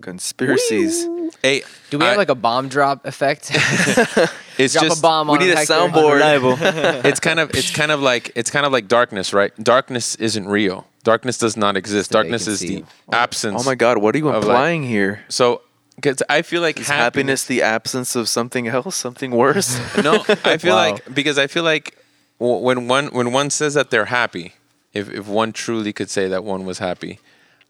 [0.00, 1.06] Conspiracies.
[1.42, 3.50] Hey, Do we I- have like a bomb drop effect?
[4.58, 7.04] it's Drop just a bomb we on need a soundboard.
[7.04, 9.52] It's kind of it's kind of like it's kind of like darkness, right?
[9.62, 10.86] Darkness isn't real.
[11.02, 12.10] Darkness does not exist.
[12.10, 13.62] Darkness is the oh, absence.
[13.62, 15.24] Oh my God, what are you of, like- implying here?
[15.28, 15.62] So,
[15.96, 19.78] because I feel like Is happiness the absence of something else, something worse?
[20.02, 20.92] No, I feel Wow.
[20.92, 21.96] like because I feel like
[22.38, 24.52] when one when one says that they're happy,
[24.92, 27.18] if if one truly could say that one was happy,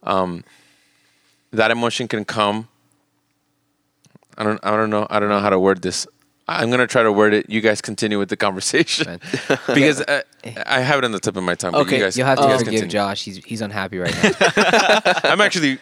[0.03, 0.43] um,
[1.53, 2.69] that emotion can come.
[4.39, 6.07] I don't I don't know I don't know how to word this.
[6.49, 7.49] I'm gonna try to word it.
[7.51, 9.19] You guys continue with the conversation
[9.75, 10.23] because uh,
[10.67, 11.73] I have it on the tip of my tongue.
[11.73, 12.93] but Okay, you guys, You'll have you to guys forgive continue.
[12.93, 13.25] Josh.
[13.25, 14.31] He's he's unhappy right now.
[15.25, 15.79] I'm actually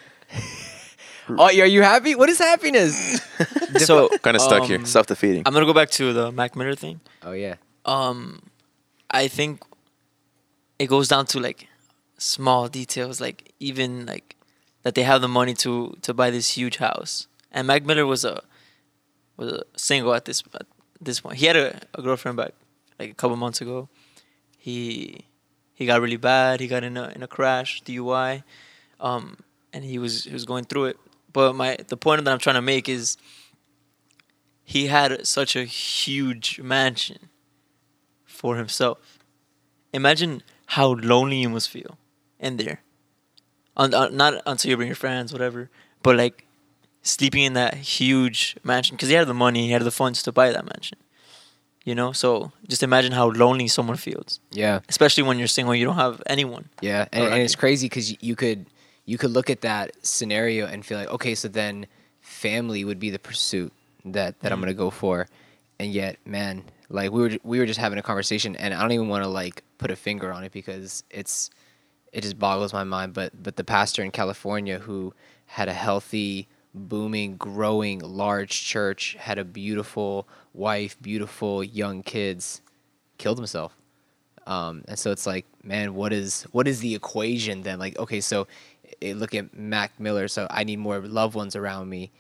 [1.39, 2.15] oh, are you happy?
[2.15, 3.21] What is happiness?
[3.79, 4.79] so kind of stuck here.
[4.79, 5.43] um, Self defeating.
[5.47, 7.01] I'm gonna go back to the Mac Miller thing.
[7.23, 7.57] Oh yeah.
[7.85, 8.43] Um,
[9.11, 9.63] I think
[10.79, 11.69] it goes down to like
[12.19, 14.37] small details, like even like
[14.83, 17.27] that they have the money to to buy this huge house.
[17.53, 18.43] And Mac Miller was a
[19.37, 20.67] was a single at this at
[21.01, 21.37] this point.
[21.39, 22.53] He had a, a girlfriend back
[22.99, 23.89] like a couple months ago.
[24.59, 25.25] He
[25.75, 26.61] he got really bad.
[26.61, 28.43] He got in a in a crash, DUI,
[29.01, 29.39] um,
[29.73, 30.99] and he was he was going through it.
[31.35, 33.19] But my the point that I'm trying to make is
[34.65, 37.29] he had such a huge mansion
[38.25, 39.19] for himself.
[39.93, 41.99] Imagine how lonely you must feel
[42.41, 42.81] in there.
[43.77, 45.69] Un- uh, not until you bring your friends, whatever,
[46.03, 46.47] but like
[47.03, 50.33] sleeping in that huge mansion because he had the money, he had the funds to
[50.33, 50.99] buy that mansion.
[51.85, 54.81] You know, so just imagine how lonely someone feels, Yeah.
[54.89, 56.71] especially when you're single, you don't have anyone.
[56.81, 58.65] Yeah, and, and it's crazy because you could
[59.05, 61.87] you could look at that scenario and feel like, okay, so then
[62.21, 63.73] family would be the pursuit
[64.05, 65.27] that that I'm gonna go for,
[65.79, 68.93] and yet, man, like we were we were just having a conversation, and I don't
[68.93, 71.51] even want to like put a finger on it because it's
[72.13, 73.13] it just boggles my mind.
[73.15, 75.13] But but the pastor in California who
[75.47, 82.63] had a healthy, booming, growing, large church, had a beautiful wife, beautiful young kids,
[83.19, 83.77] killed himself.
[84.47, 87.79] Um, and so it's like, man, what is what is the equation then?
[87.79, 88.47] Like, okay, so
[89.03, 90.29] look at Mac Miller.
[90.29, 92.11] So I need more loved ones around me.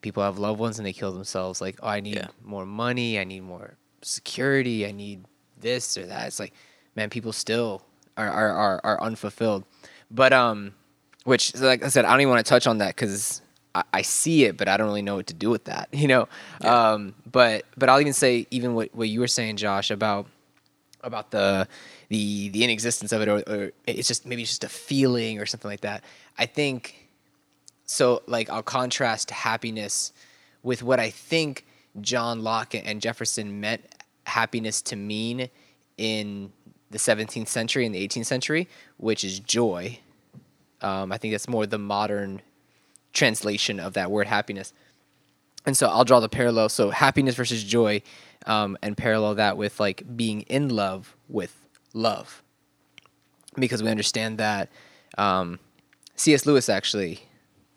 [0.00, 1.60] People have loved ones and they kill themselves.
[1.60, 2.28] Like, oh, I need Yeah.
[2.42, 3.18] more money.
[3.18, 4.86] I need more security.
[4.86, 5.24] I need
[5.60, 6.26] this or that.
[6.26, 6.52] It's like,
[6.96, 7.82] man, people still
[8.16, 9.64] are are are, are unfulfilled.
[10.10, 10.74] But um,
[11.24, 13.40] which like I said, I don't even want to touch on that because
[13.74, 15.88] I, I see it, but I don't really know what to do with that.
[15.92, 16.28] You know.
[16.62, 20.26] Um, but but I'll even say even what what you were saying, Josh, about
[21.02, 21.66] about the
[22.12, 25.46] the the inexistence of it, or, or it's just maybe it's just a feeling or
[25.46, 26.04] something like that.
[26.36, 27.08] I think
[27.86, 28.22] so.
[28.26, 30.12] Like I'll contrast happiness
[30.62, 31.64] with what I think
[32.02, 33.82] John Locke and Jefferson meant
[34.24, 35.48] happiness to mean
[35.96, 36.52] in
[36.90, 39.98] the 17th century and the 18th century, which is joy.
[40.82, 42.42] Um, I think that's more the modern
[43.14, 44.74] translation of that word happiness.
[45.64, 46.68] And so I'll draw the parallel.
[46.68, 48.02] So happiness versus joy,
[48.44, 51.61] um, and parallel that with like being in love with
[51.94, 52.42] love,
[53.56, 54.68] because we understand that
[55.18, 55.58] um,
[56.16, 56.46] C.S.
[56.46, 57.22] Lewis actually,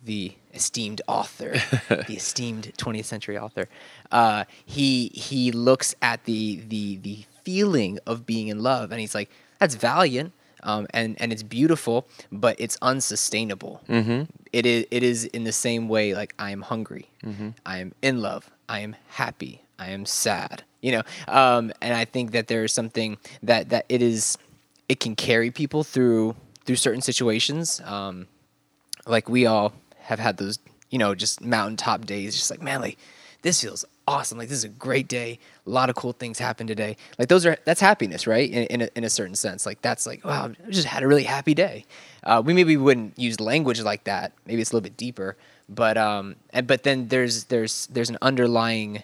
[0.03, 1.53] the esteemed author,
[1.89, 3.67] the esteemed 20th century author,
[4.11, 9.15] uh, he he looks at the the the feeling of being in love, and he's
[9.15, 10.33] like, that's valiant.
[10.63, 13.81] Um, and and it's beautiful, but it's unsustainable.
[13.87, 14.23] Mm-hmm.
[14.51, 17.09] It is it is in the same way like I am hungry,
[17.65, 20.63] I am in love, I am happy, I am sad.
[20.85, 24.37] You know, um, and I think that there is something that that it is
[24.87, 27.81] it can carry people through through certain situations.
[27.83, 28.27] Um,
[29.07, 30.59] like we all have had those,
[30.91, 32.93] you know, just mountaintop days, just like man,
[33.41, 34.37] this feels awesome.
[34.37, 35.39] Like this is a great day.
[35.65, 36.97] A lot of cool things happened today.
[37.17, 38.47] Like those are that's happiness, right?
[38.47, 39.65] In in a, in a certain sense.
[39.65, 41.85] Like that's like wow, I just had a really happy day.
[42.23, 44.33] Uh, we maybe wouldn't use language like that.
[44.45, 45.35] Maybe it's a little bit deeper.
[45.67, 49.01] But um, and but then there's there's there's an underlying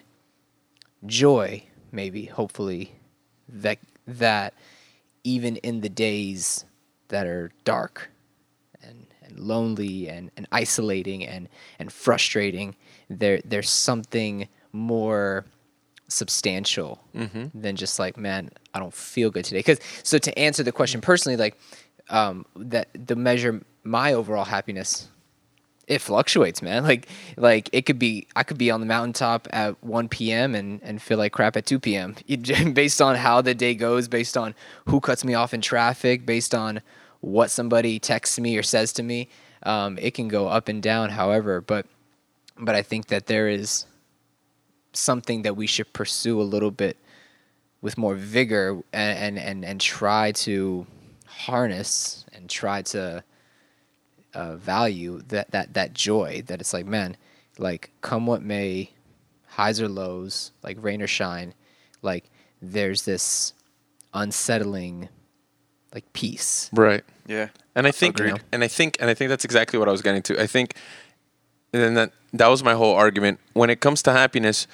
[1.06, 2.94] joy, maybe hopefully
[3.48, 4.54] that that
[5.24, 6.64] even in the days
[7.08, 8.10] that are dark
[8.82, 12.74] and, and lonely and, and isolating and, and frustrating,
[13.08, 15.44] there there's something more
[16.08, 17.00] substantial
[17.54, 19.60] than just like, man, I don't feel good today.
[19.60, 21.58] Because so to answer the question personally, like
[22.08, 25.08] um, that the measure my overall happiness
[25.92, 26.84] it fluctuates, man.
[26.84, 30.54] Like like it could be I could be on the mountaintop at 1 p.m.
[30.54, 32.16] and and feel like crap at 2 p.m.
[32.72, 34.54] Based on how the day goes, based on
[34.86, 36.80] who cuts me off in traffic, based on
[37.20, 39.28] what somebody texts me or says to me.
[39.64, 41.86] Um, it can go up and down, however, but
[42.58, 43.86] but I think that there is
[44.92, 46.96] something that we should pursue a little bit
[47.82, 50.86] with more vigor and and and, and try to
[51.26, 53.22] harness and try to
[54.34, 57.16] uh, value that that that joy that it's like man
[57.58, 58.90] like come what may
[59.48, 61.52] highs or lows like rain or shine
[62.00, 63.52] like there's this
[64.14, 65.08] unsettling
[65.94, 67.04] like peace Right.
[67.26, 67.48] Yeah.
[67.74, 68.42] And I think, Agreed.
[68.52, 70.40] and I think, and I think that's exactly what I was getting to.
[70.42, 70.74] I think,
[71.72, 73.40] and that that was my whole argument.
[73.54, 74.66] When it comes to happiness,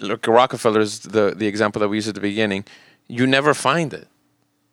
[0.00, 2.64] look, Rockefeller's the the example that we used at the beginning.
[3.06, 4.08] You never find it.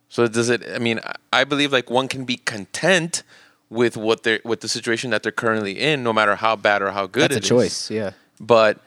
[0.07, 0.61] So does it?
[0.73, 3.23] I mean, I- I believe like one can be content
[3.69, 6.91] with what they're with the situation that they're currently in, no matter how bad or
[6.91, 7.49] how good that's a it is.
[7.49, 8.79] choice yeah But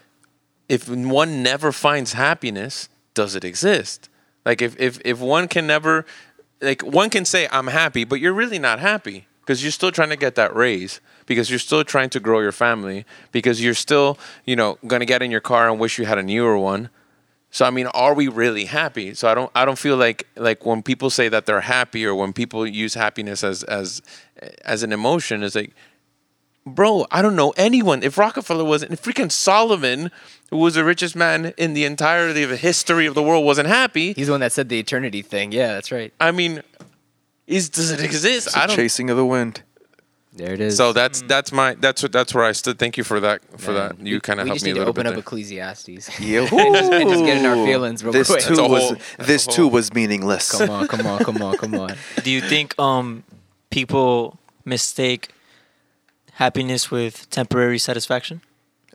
[0.69, 4.09] if one never finds happiness, does it exist?
[4.45, 6.05] Like if if if one can never
[6.61, 10.11] like one can say I'm happy, but you're really not happy because you're still trying
[10.11, 14.19] to get that raise because you're still trying to grow your family because you're still,
[14.45, 16.91] you know, going to get in your car and wish you had a newer one.
[17.51, 19.15] So I mean, are we really happy?
[19.15, 22.15] So I don't I don't feel like like when people say that they're happy or
[22.15, 24.03] when people use happiness as as
[24.65, 25.73] as an emotion is like
[26.67, 28.03] bro, I don't know anyone.
[28.03, 30.11] If Rockefeller wasn't, if freaking Solomon,
[30.51, 33.69] who was the richest man in the entirety of the history of the world, wasn't
[33.69, 36.63] happy, he's the one that said the eternity thing yeah that's right I mean,
[37.47, 38.49] is does it exist?
[38.49, 38.77] It's I a don't.
[38.77, 39.63] chasing of the wind.
[40.35, 42.79] there it is So that's that's my that's what that's where I stood.
[42.79, 44.07] Thank you for that for Man, that.
[44.07, 44.93] You we- kind of helped just me a little.
[44.93, 45.21] We need to open up there.
[45.21, 46.41] ecclesiastes Yeah.
[46.41, 48.97] and, just, and just get in our feelings real This quick too a was whole-
[49.27, 50.53] this a too whole- was meaningless.
[50.53, 53.25] come on come on come on come on Do you think um
[53.79, 55.23] people mistake
[56.33, 58.41] happiness with temporary satisfaction?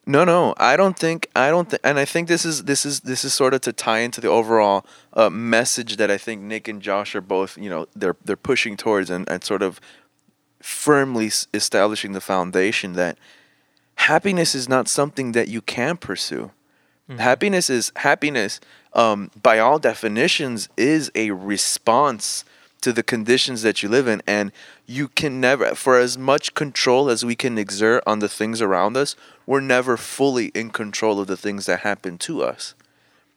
[0.06, 3.02] No, no, I don't think I don't think, and I think this is this is
[3.02, 6.68] this is sort of to tie into the overall uh, message that I think Nick
[6.68, 9.80] and Josh are both, you know, they're they're pushing towards and, and sort of
[10.62, 13.18] firmly s- establishing the foundation that
[13.96, 16.52] happiness is not something that you can pursue.
[17.18, 18.60] Happiness is happiness.
[18.94, 22.46] Um, by all definitions, is a response
[22.84, 24.52] to the conditions that you live in, and
[24.86, 28.96] you can never, for as much control as we can exert on the things around
[28.96, 29.16] us,
[29.46, 32.76] we're never fully in control of the things that happen to us.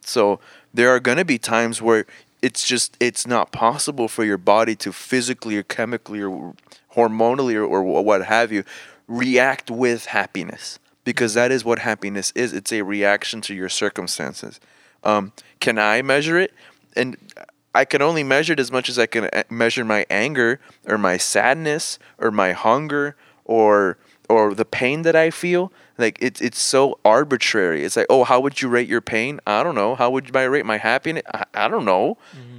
[0.00, 0.40] So
[0.74, 2.06] there are going to be times where
[2.42, 6.54] it's just it's not possible for your body to physically or chemically or
[6.94, 8.62] hormonally or, or what have you
[9.08, 12.52] react with happiness because that is what happiness is.
[12.52, 14.60] It's a reaction to your circumstances.
[15.04, 16.52] Um, can I measure it?
[16.96, 17.16] And
[17.76, 20.96] I can only measure it as much as I can uh, measure my anger or
[20.96, 25.72] my sadness or my hunger or or the pain that I feel.
[25.98, 27.84] Like it's it's so arbitrary.
[27.84, 29.40] It's like, oh, how would you rate your pain?
[29.46, 29.94] I don't know.
[29.94, 31.22] How would you rate my happiness?
[31.32, 32.16] I, I don't know.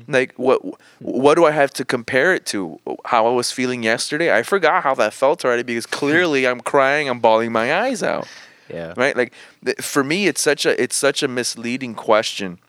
[0.08, 0.62] Like what
[1.00, 2.80] what do I have to compare it to?
[3.06, 4.32] How I was feeling yesterday?
[4.34, 7.10] I forgot how that felt already because clearly I'm crying.
[7.10, 8.28] I'm bawling my eyes out
[8.70, 12.60] yeah right like th- for me it's such a it's such a misleading question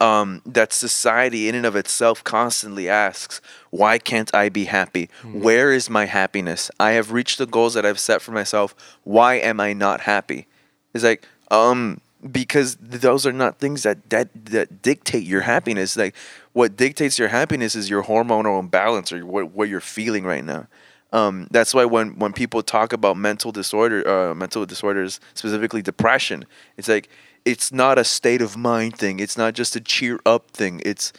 [0.00, 5.10] um, that society in and of itself constantly asks why can't i be happy?
[5.24, 6.70] Where is my happiness?
[6.80, 8.74] I have reached the goals that i've set for myself.
[9.04, 10.46] Why am i not happy?
[10.94, 15.96] It's like um because those are not things that that that dictate your happiness.
[15.96, 16.14] Like
[16.52, 20.66] what dictates your happiness is your hormonal imbalance or what, what you're feeling right now.
[21.12, 26.44] Um, that's why when, when people talk about mental disorder, uh, mental disorders, specifically depression,
[26.76, 27.08] it's like
[27.44, 29.20] it's not a state of mind thing.
[29.20, 30.80] It's not just a cheer up thing.
[30.84, 31.12] It's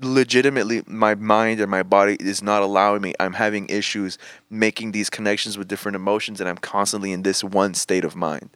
[0.00, 3.14] legitimately my mind and my body is not allowing me.
[3.18, 4.16] I'm having issues
[4.48, 8.50] making these connections with different emotions, and I'm constantly in this one state of mind.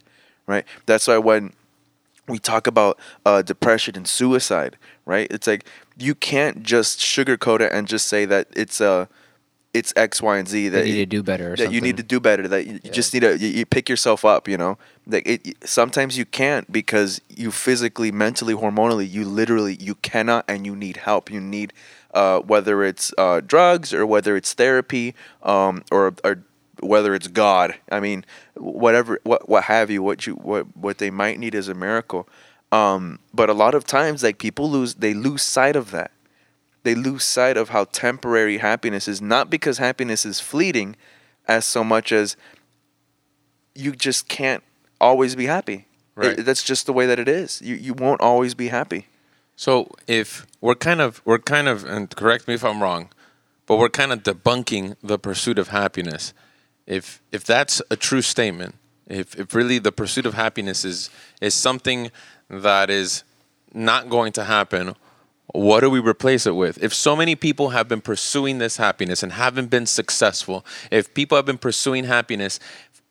[0.46, 0.64] Right.
[0.86, 1.52] That's why when
[2.28, 5.26] we talk about uh, depression and suicide, right?
[5.30, 9.08] It's like you can't just sugarcoat it and just say that it's a
[9.74, 10.68] it's X, Y, and Z.
[10.68, 11.52] That you need to do better.
[11.52, 12.46] Or that you need to do better.
[12.46, 12.92] That you, you Yeah.
[12.92, 14.46] just need to you, you pick yourself up.
[14.48, 15.56] You know, like it.
[15.68, 20.98] Sometimes you can't because you physically, mentally, hormonally, you literally you cannot, and you need
[20.98, 21.30] help.
[21.30, 21.72] You need
[22.14, 26.42] uh, whether it's uh, drugs or whether it's therapy um, or or
[26.80, 27.74] whether it's God.
[27.90, 31.68] I mean, whatever, what what have you, what you what what they might need is
[31.68, 32.28] a miracle.
[32.70, 36.10] Um, but a lot of times, like people lose they lose sight of that
[36.85, 40.97] they lose sight of how temporary happiness is not because happiness is fleeting
[41.47, 42.37] as so much as
[43.74, 44.62] you just can't
[45.01, 46.39] always be happy Right.
[46.39, 49.07] It- that's just the way that it is you you won't always be happy
[49.57, 53.09] So if we're kind of we're kind of and correct me if I'm wrong,
[53.66, 56.33] but we're kind of debunking the pursuit of happiness.
[56.87, 58.74] If if that's a true statement,
[59.07, 61.11] if if really the pursuit of happiness is
[61.41, 62.11] is something
[62.49, 63.24] that is
[63.72, 64.95] not going to happen,
[65.53, 66.82] what do we replace it with?
[66.82, 71.36] If so many people have been pursuing this happiness and haven't been successful, if people
[71.36, 72.59] have been pursuing happiness,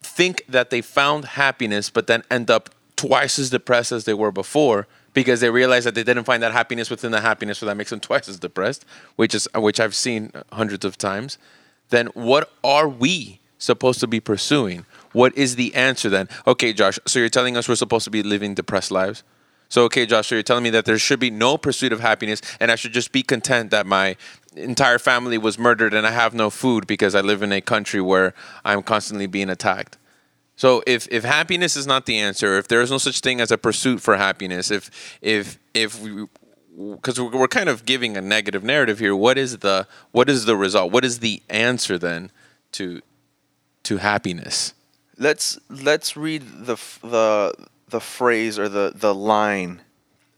[0.02, 4.32] think that they found happiness but then end up twice as depressed as they were
[4.32, 7.78] before because they realize that they didn't find that happiness within the happiness so that
[7.78, 8.86] makes them twice as depressed
[9.16, 11.38] which is which I've seen hundreds of times.
[11.89, 14.86] Then what are we supposed to be pursuing?
[15.12, 16.28] What is the answer then?
[16.48, 19.24] Okay Josh so you're telling us we're supposed to be living depressed lives
[19.72, 22.70] so okay Josh you're telling me that there should be no pursuit of happiness and
[22.70, 24.16] I should just be content that my
[24.56, 28.02] entire family was murdered and I have no food because I live in a country
[28.02, 29.98] where I'm constantly being attacked
[30.56, 33.50] so if if happiness is not the answer, if there is no such thing as
[33.52, 36.28] a pursuit for happiness, if if if we
[36.78, 40.46] because we're we're kind of giving a negative narrative here, what is the what is
[40.46, 40.92] the result?
[40.92, 42.30] What is the answer then
[42.74, 43.02] to
[43.86, 44.76] to happiness?
[45.22, 47.54] let's let's read the the
[47.92, 49.82] the phrase or the the line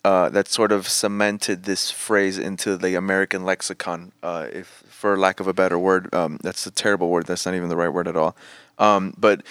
[0.03, 4.11] uh, that sort of cemented this phrase into the American lexicon.
[4.21, 7.25] Uh, if for lack of a better word, um, that's a terrible word.
[7.25, 8.35] That's not even the right word at all.
[8.77, 9.43] Um, but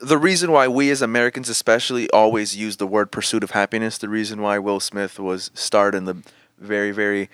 [0.00, 4.08] the reason why we as Americans, especially, always use the word pursuit of happiness, the
[4.08, 6.22] reason why Will Smith was starred in the
[6.58, 7.28] very, very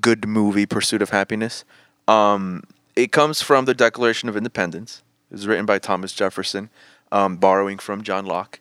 [0.00, 1.64] good movie Pursuit of Happiness,
[2.08, 2.62] um,
[2.96, 5.02] it comes from the Declaration of Independence.
[5.30, 6.70] It was written by Thomas Jefferson,
[7.12, 8.59] um, borrowing from John Locke.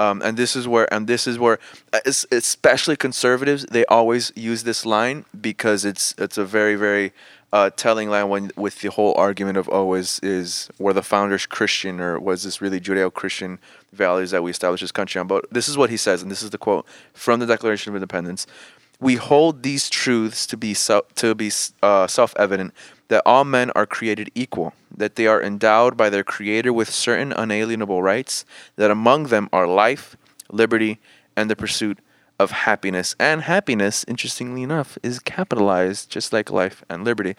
[0.00, 1.58] Um, and this is where, and this is where,
[1.92, 7.12] uh, especially conservatives, they always use this line because it's it's a very very
[7.52, 11.44] uh, telling line when with the whole argument of oh is is were the founders
[11.44, 13.58] Christian or was this really Judeo-Christian
[13.92, 15.26] values that we established this country on?
[15.26, 17.96] But this is what he says, and this is the quote from the Declaration of
[17.96, 18.46] Independence:
[19.00, 21.50] "We hold these truths to be so, to be
[21.82, 22.74] uh, self-evident
[23.08, 27.32] that all men are created equal, that they are endowed by their Creator with certain
[27.32, 28.44] unalienable rights,
[28.76, 30.16] that among them are life,
[30.50, 31.00] liberty,
[31.36, 31.98] and the pursuit
[32.38, 33.16] of happiness.
[33.18, 37.34] And happiness, interestingly enough, is capitalized just like life and liberty.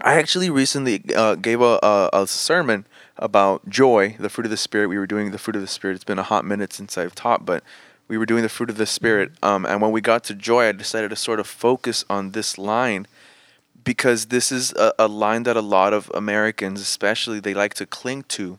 [0.00, 2.86] I actually recently uh, gave a, a, a sermon
[3.16, 4.88] about joy, the fruit of the Spirit.
[4.88, 5.94] We were doing the fruit of the Spirit.
[5.94, 7.62] It's been a hot minute since I've taught, but
[8.08, 9.32] we were doing the fruit of the Spirit.
[9.42, 12.58] Um, and when we got to joy, I decided to sort of focus on this
[12.58, 13.06] line
[13.84, 17.86] because this is a, a line that a lot of Americans, especially, they like to
[17.86, 18.58] cling to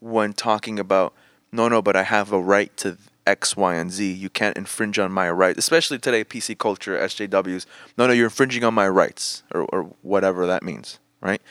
[0.00, 1.14] when talking about
[1.52, 4.12] no, no, but I have a right to X, Y, and Z.
[4.12, 7.66] You can't infringe on my rights, especially today, PC culture, SJWs.
[7.98, 11.42] No, no, you're infringing on my rights, or, or whatever that means, right?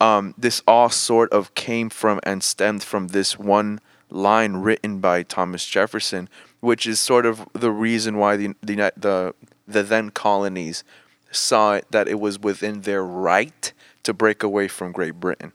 [0.00, 3.80] Um, this all sort of came from and stemmed from this one
[4.10, 6.28] line written by Thomas Jefferson,
[6.62, 9.34] which is sort of the reason why the the the,
[9.68, 10.82] the then colonies
[11.30, 15.52] saw it that it was within their right to break away from Great Britain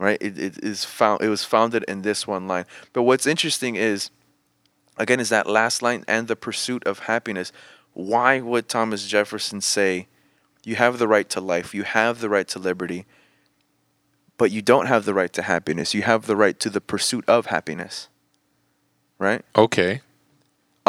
[0.00, 0.18] right?
[0.20, 1.22] It, it is found.
[1.22, 2.64] It was founded in this one line.
[2.92, 4.10] But what's interesting is,
[4.96, 7.52] again, is that last line and the pursuit of happiness.
[7.92, 10.08] Why would Thomas Jefferson say,
[10.64, 13.04] "You have the right to life, you have the right to liberty,
[14.38, 15.92] but you don't have the right to happiness.
[15.92, 18.08] You have the right to the pursuit of happiness."
[19.18, 19.44] Right?
[19.54, 20.00] Okay.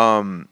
[0.01, 0.47] Um,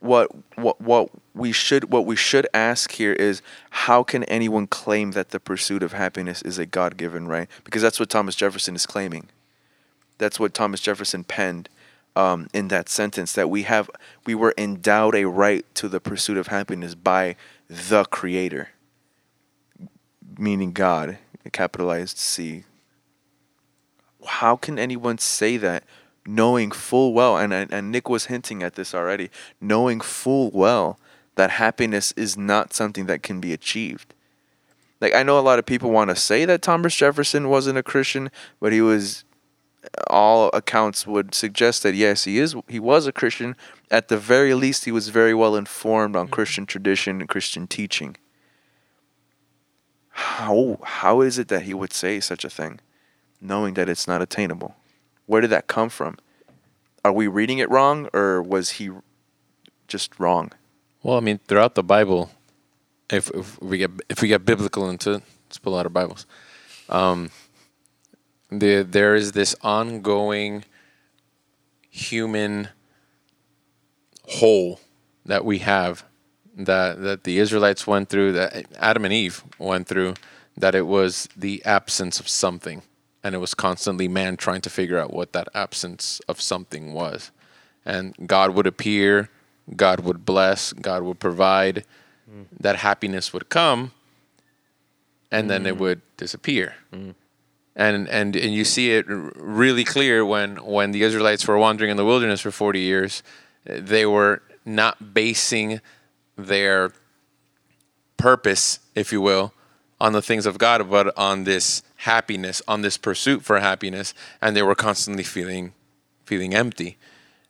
[0.00, 5.12] what what what we should what we should ask here is how can anyone claim
[5.12, 7.48] that the pursuit of happiness is a God given right?
[7.64, 9.28] Because that's what Thomas Jefferson is claiming.
[10.18, 11.68] That's what Thomas Jefferson penned
[12.14, 13.90] um, in that sentence that we have
[14.26, 17.36] we were endowed a right to the pursuit of happiness by
[17.68, 18.70] the Creator,
[20.38, 21.18] meaning God,
[21.52, 22.64] capitalized C.
[24.26, 25.84] How can anyone say that
[26.26, 30.98] knowing full well, and, and Nick was hinting at this already, knowing full well
[31.36, 34.14] that happiness is not something that can be achieved.
[35.00, 37.82] Like I know a lot of people want to say that Thomas Jefferson wasn't a
[37.82, 39.24] Christian, but he was.
[40.08, 42.56] All accounts would suggest that yes, he is.
[42.68, 43.54] He was a Christian.
[43.90, 46.34] At the very least, he was very well informed on mm-hmm.
[46.34, 48.16] Christian tradition and Christian teaching.
[50.08, 52.80] how how is it that he would say such a thing,
[53.40, 54.74] knowing that it's not attainable?
[55.26, 56.18] Where did that come from?
[57.04, 58.90] Are we reading it wrong, or was he
[59.88, 60.52] just wrong?
[61.02, 62.30] Well, I mean, throughout the Bible,
[63.10, 66.26] if, if we get if we get biblical into it, let's pull out our Bibles.
[66.88, 67.30] Um,
[68.50, 70.64] there there is this ongoing
[71.90, 72.68] human
[74.26, 74.80] hole
[75.26, 76.04] that we have
[76.56, 80.14] that that the Israelites went through, that Adam and Eve went through,
[80.56, 82.82] that it was the absence of something,
[83.24, 87.32] and it was constantly man trying to figure out what that absence of something was,
[87.84, 89.30] and God would appear,
[89.74, 91.84] God would bless, God would provide,
[92.30, 92.44] mm.
[92.60, 93.92] that happiness would come,
[95.30, 95.78] and then it mm.
[95.78, 96.74] would disappear.
[96.92, 97.14] Mm.
[97.76, 101.96] And, and and you see it really clear when when the Israelites were wandering in
[101.96, 103.24] the wilderness for 40 years,
[103.64, 105.80] they were not basing
[106.36, 106.92] their
[108.16, 109.52] purpose, if you will,
[110.04, 114.54] on the things of God, but on this happiness, on this pursuit for happiness, and
[114.54, 115.72] they were constantly feeling
[116.26, 116.98] feeling empty.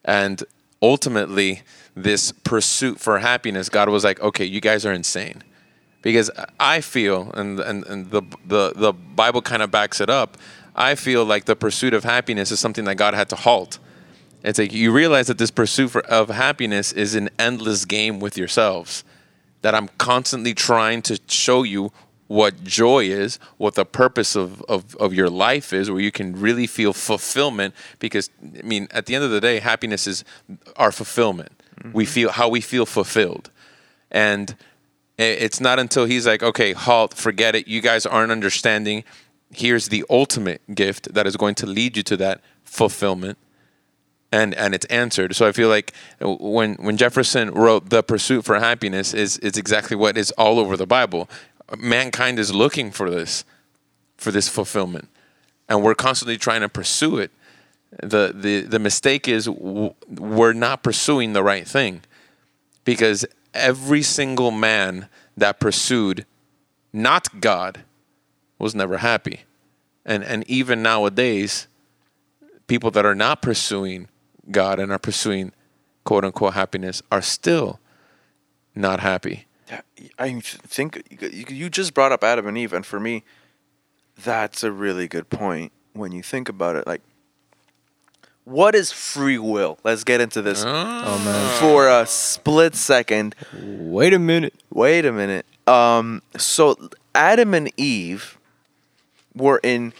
[0.05, 0.44] And
[0.80, 1.62] ultimately,
[1.96, 5.42] this pursuit for happiness, God was like, "Okay, you guys are insane."
[6.00, 6.30] Because
[6.61, 10.36] I feel, and and, and the, the the Bible kind of backs it up.
[10.76, 13.80] I feel like the pursuit of happiness is something that God had to halt.
[14.44, 18.38] It's like you realize that this pursuit for, of happiness is an endless game with
[18.38, 19.02] yourselves.
[19.62, 21.90] That I'm constantly trying to show you
[22.27, 26.39] what joy is, what the purpose of, of, of your life is, where you can
[26.41, 27.75] really feel fulfillment.
[27.99, 30.25] Because, I mean, at the end of the day, happiness is
[30.77, 31.53] our fulfillment.
[31.93, 32.12] We mm-hmm.
[32.12, 33.51] feel how we feel fulfilled.
[34.11, 34.57] And
[35.18, 37.68] it's not until he's like, okay, halt, forget it.
[37.68, 39.05] You guys aren't understanding.
[39.51, 43.39] Here's the ultimate gift that is going to lead you to that fulfillment
[44.35, 45.37] and and it's answered.
[45.37, 49.57] So I feel like uh, when when Jefferson wrote "The Pursuit for Happiness" is is
[49.57, 51.29] exactly what is all over the Bible.
[51.79, 53.45] Mankind is looking for this,
[54.17, 55.09] for this fulfillment,
[55.69, 57.31] and we're constantly trying to pursue it.
[58.03, 62.03] the the The mistake is we're not pursuing the right thing,
[62.85, 66.27] because every single man that pursued
[66.93, 67.83] not God
[68.59, 69.41] was never happy,
[70.05, 71.67] and and even nowadays
[72.67, 74.09] people that are not pursuing
[74.51, 75.53] God and are pursuing
[76.05, 77.81] quote unquote happiness are still
[78.75, 79.47] not happy.
[80.18, 83.25] I think you you just brought up Adam and Eve, and for me,
[84.22, 86.87] that's a really good point when you think about it.
[86.87, 87.03] Like,
[88.45, 89.79] what is free will?
[89.85, 93.35] Let's get into this Oh for a split second.
[93.62, 94.55] Wait a minute.
[94.70, 95.47] Wait a minute.
[95.66, 96.77] Um, so
[97.14, 98.39] Adam and Eve
[99.35, 99.93] were in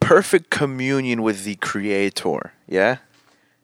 [0.00, 2.52] perfect communion with the Creator.
[2.68, 2.98] Yeah,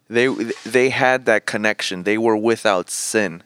[0.08, 0.28] they
[0.64, 2.04] they had that connection.
[2.04, 3.42] They were without sin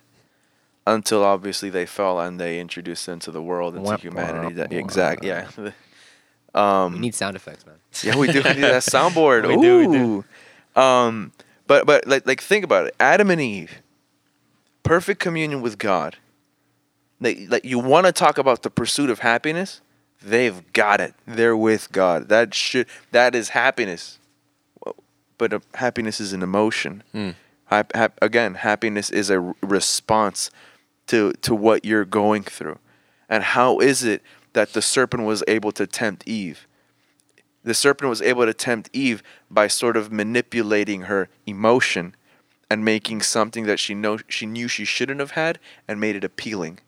[0.87, 4.55] until obviously they fell and they introduced into the world into humanity.
[4.55, 4.77] wah, That, wah.
[4.79, 5.25] exact.
[5.25, 5.49] Yeah.
[6.93, 7.77] we need sound effects, man.
[8.03, 9.47] Yeah, we do We need that soundboard.
[9.49, 9.63] We Ooh.
[9.63, 10.81] do, we do.
[10.81, 11.33] Um,
[11.67, 12.95] but but like like think about it.
[13.01, 13.81] Adam and Eve,
[14.83, 16.17] perfect communion with God.
[17.21, 19.81] Like like you want to talk about the pursuit of happiness?
[20.23, 21.15] They've got it.
[21.27, 22.29] They're with God.
[22.29, 24.19] That should that is happiness.
[25.39, 27.03] But uh, happiness is an emotion.
[27.67, 30.51] Hap- hap- again, happiness is a r- response
[31.09, 32.79] to to what you're going through.
[33.29, 36.67] And how is it that the serpent was able to tempt Eve?
[37.65, 42.15] the serpent was able to tempt Eve by sort of manipulating her emotion
[42.71, 46.25] and making something that she know she knew she shouldn't have had and made it
[46.25, 46.79] appealing.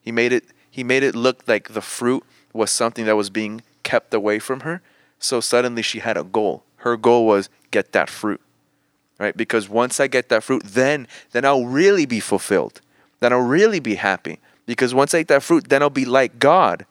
[0.00, 3.62] He made it he made it look like the fruit was something that was being
[3.82, 4.80] kept away from her.
[5.18, 6.64] So suddenly she had a goal.
[6.76, 8.40] Her goal was get that fruit.
[9.18, 9.36] Right?
[9.36, 12.80] Because once I get that fruit, then then I'll really be fulfilled.
[13.20, 14.38] Then I'll really be happy.
[14.66, 16.86] Because once I eat that fruit, then I'll be like God.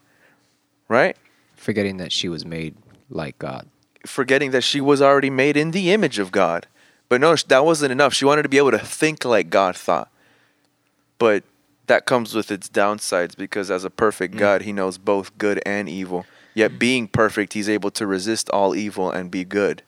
[0.88, 1.18] Right?
[1.56, 2.76] Forgetting that she was made
[3.10, 3.68] like God.
[4.06, 6.68] forgetting that she was already made in the image of God.
[7.10, 8.14] But no, that wasn't enough.
[8.14, 10.10] She wanted to be able to think like God thought.
[11.18, 11.44] But
[11.88, 14.40] that comes with its downsides because as a perfect mm.
[14.40, 16.26] God, he knows both good and evil.
[16.54, 19.84] Yet being perfect, he's able to resist all evil and be good.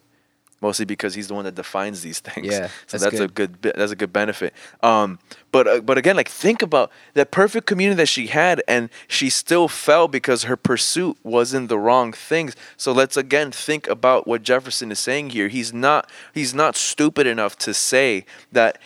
[0.59, 2.47] Mostly because he's the one that defines these things.
[2.47, 3.61] Yeah, so that's that's, a good.
[3.61, 4.53] that's a good benefit.
[4.81, 5.19] Um,
[5.51, 9.29] but uh, but again, like think about that perfect communion that she had, and she
[9.29, 12.55] still fell because her pursuit wasn't the wrong things.
[12.75, 15.47] So let's again think about what Jefferson is saying here.
[15.47, 18.79] He's not he's not stupid enough to say that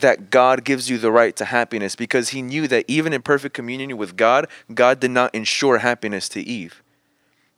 [0.00, 3.54] that God gives you the right to happiness because he knew that even in perfect
[3.54, 6.82] communion with God, God did not ensure happiness to Eve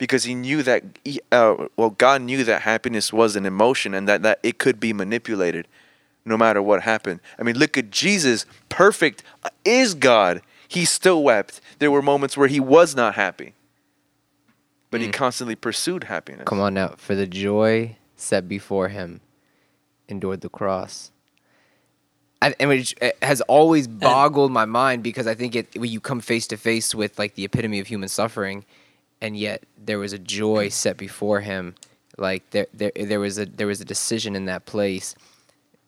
[0.01, 4.07] because he knew that he- uh, well god knew that happiness was an emotion and
[4.09, 5.67] that, that it could be manipulated
[6.25, 7.19] no matter what happened.
[7.37, 10.41] I mean look at jesus perfect uh, is god.
[10.67, 11.61] He still wept.
[11.79, 13.53] There were moments where he was not happy
[14.89, 16.43] but he constantly pursued happiness.
[16.45, 19.21] Come on now, for the joy set before him,
[20.09, 21.11] endured the cross.
[22.41, 26.19] I, and which has always boggled my mind because I think it when you come
[26.19, 28.65] face to face with like the epitome of human suffering,
[29.21, 31.75] and yet there was a joy set before him,
[32.17, 35.15] like there there there was a there was a decision in that place,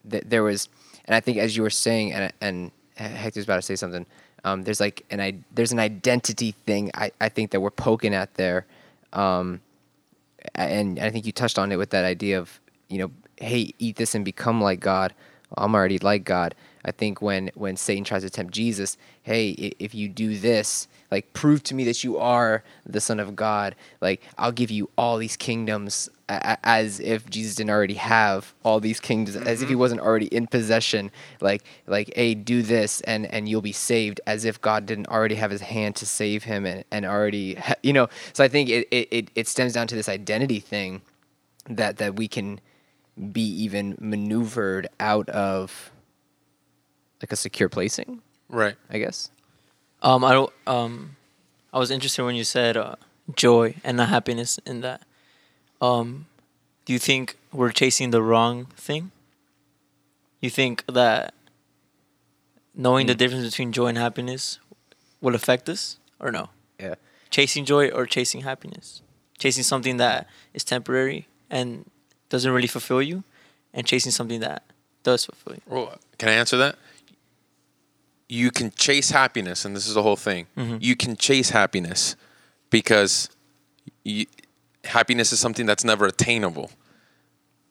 [0.06, 0.70] that there was,
[1.06, 4.06] and I think as you were saying, and and Hector's about to say something.
[4.46, 8.14] Um, there's like an I, there's an identity thing I, I think that we're poking
[8.14, 8.66] at there,
[9.14, 9.62] um,
[10.54, 12.60] and I think you touched on it with that idea of
[12.90, 15.14] you know, hey, eat this and become like God.
[15.58, 16.56] I'm already like God.
[16.84, 21.32] I think when when Satan tries to tempt Jesus, hey, if you do this, like
[21.34, 23.76] prove to me that you are the Son of God.
[24.02, 29.00] Like I'll give you all these kingdoms, as if Jesus didn't already have all these
[29.00, 29.82] kingdoms, as if he mm-hmm.
[29.82, 31.12] wasn't already in possession.
[31.40, 35.36] Like like hey, do this and and you'll be saved, as if God didn't already
[35.36, 38.10] have His hand to save him and and already ha- you know.
[38.34, 41.04] So I think it it it, it stems down to this identity thing
[41.70, 42.60] that that we can
[43.32, 45.92] be even maneuvered out of
[47.22, 48.76] like a secure placing, Right.
[48.90, 49.30] I guess.
[50.04, 50.46] Um, I.
[50.68, 51.16] Um,
[51.74, 52.98] I was interested when you said uh,
[53.36, 55.02] joy and not happiness in that.
[55.82, 56.28] Um,
[56.86, 59.10] do you think we're chasing the wrong thing?
[60.40, 61.34] You think that
[62.76, 64.60] knowing the difference between joy and happiness
[65.20, 66.50] will affect us, or no?
[66.80, 66.96] Yeah.
[67.32, 69.02] Chasing joy or chasing happiness?
[69.40, 71.90] Chasing something that is temporary and
[72.30, 73.24] doesn't really fulfill you,
[73.74, 74.62] and chasing something that
[75.02, 75.62] does fulfill you.
[75.66, 76.76] Well, can I answer that?
[78.30, 80.48] You can chase happiness, and this is the whole thing.
[80.56, 82.16] You can chase happiness
[82.70, 83.30] because
[84.04, 84.26] you,
[84.86, 86.72] happiness is something that's never attainable.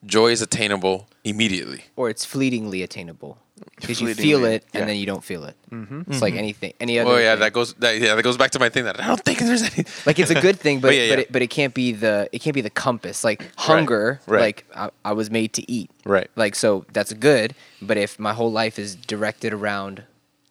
[0.05, 1.85] Joy is attainable immediately.
[1.97, 3.39] Or it's fleetingly attainable.
[3.77, 4.81] Because you feel it yeah.
[4.81, 5.55] and then you don't feel it.
[5.71, 6.11] Mm-hmm.
[6.11, 7.11] It's like anything, any other.
[7.11, 7.41] Oh yeah, thing.
[7.41, 7.75] that goes.
[7.75, 9.85] That, yeah, that goes back to my thing that I don't think there's any.
[10.07, 11.21] like it's a good thing, but But yeah, but, yeah.
[11.21, 13.23] It, but it can't be the it can't be the compass.
[13.23, 14.41] Like hunger, right.
[14.41, 15.91] like I, I was made to eat.
[16.05, 16.29] Right.
[16.35, 20.03] Like so that's good, but if my whole life is directed around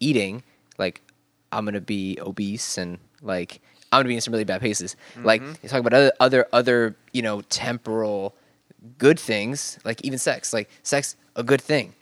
[0.01, 0.43] eating,
[0.77, 1.01] like
[1.53, 4.97] I'm gonna be obese and like I'm gonna be in some really bad places.
[5.23, 5.53] Like mm-hmm.
[5.63, 8.35] you talk about other other other you know temporal
[8.97, 10.53] good things, like even sex.
[10.53, 11.93] Like sex, a good thing.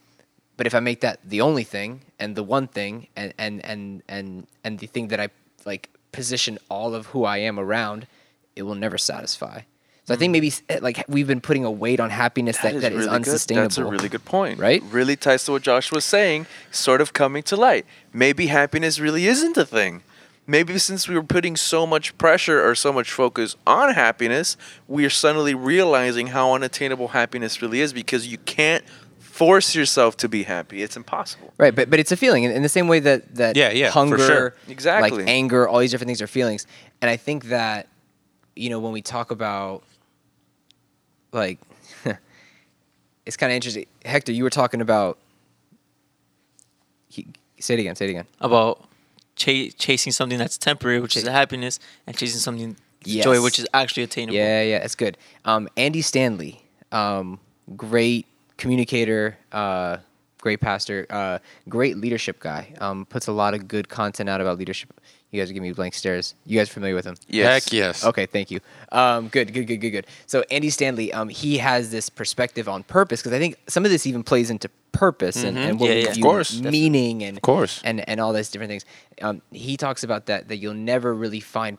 [0.57, 4.03] But if I make that the only thing and the one thing and and and
[4.07, 5.29] and and the thing that I
[5.65, 8.07] like position all of who I am around,
[8.55, 9.61] it will never satisfy.
[10.09, 12.93] So I think maybe eh, like we've been putting a weight on happiness that, that
[12.93, 13.61] is really unsustainable.
[13.61, 13.69] Good.
[13.69, 14.57] That's a really good point.
[14.57, 14.81] Right?
[14.89, 17.85] Really ties to what Josh was saying, sort of coming to light.
[18.11, 20.01] Maybe happiness really isn't a thing.
[20.47, 24.57] Maybe since we were putting so much pressure or so much focus on happiness,
[24.87, 28.83] we are suddenly realizing how unattainable happiness really is because you can't
[29.19, 30.81] force yourself to be happy.
[30.81, 31.53] It's impossible.
[31.59, 33.91] Right, but but it's a feeling in, in the same way that that Yeah, yeah,
[33.91, 34.55] hunger, sure.
[34.67, 35.19] Exactly.
[35.19, 36.65] like anger, all these different things are feelings,
[36.99, 37.89] and I think that
[38.55, 39.83] you know when we talk about
[41.31, 41.59] like
[43.25, 43.85] it's kind of interesting.
[44.05, 45.17] Hector, you were talking about.
[47.09, 47.27] He,
[47.59, 47.95] say it again.
[47.95, 48.25] Say it again.
[48.39, 48.83] about
[49.35, 52.75] cha- chasing something that's temporary, which is a happiness, and chasing something
[53.05, 53.23] Yes.
[53.23, 54.35] joy, which is actually attainable.
[54.37, 55.17] Yeah, yeah, that's good.
[55.45, 56.61] Um, Andy Stanley,
[56.91, 57.39] um,
[57.77, 58.25] great
[58.57, 59.97] communicator, uh,
[60.41, 62.73] great pastor, uh, great leadership guy.
[62.79, 64.93] Um, puts a lot of good content out about leadership.
[65.31, 66.33] You guys are giving me blank stares.
[66.45, 67.15] You guys familiar with him?
[67.27, 67.63] Yes.
[67.65, 68.03] Heck yes.
[68.03, 68.59] Okay, thank you.
[68.91, 70.07] Um, good, good, good, good, good.
[70.25, 73.91] So Andy Stanley, um, he has this perspective on purpose because I think some of
[73.91, 76.09] this even plays into purpose and, and what Yeah, we yeah.
[76.11, 76.59] Of course.
[76.59, 77.79] meaning and Of course.
[77.83, 78.85] and and all those different things.
[79.21, 81.77] Um, he talks about that that you'll never really find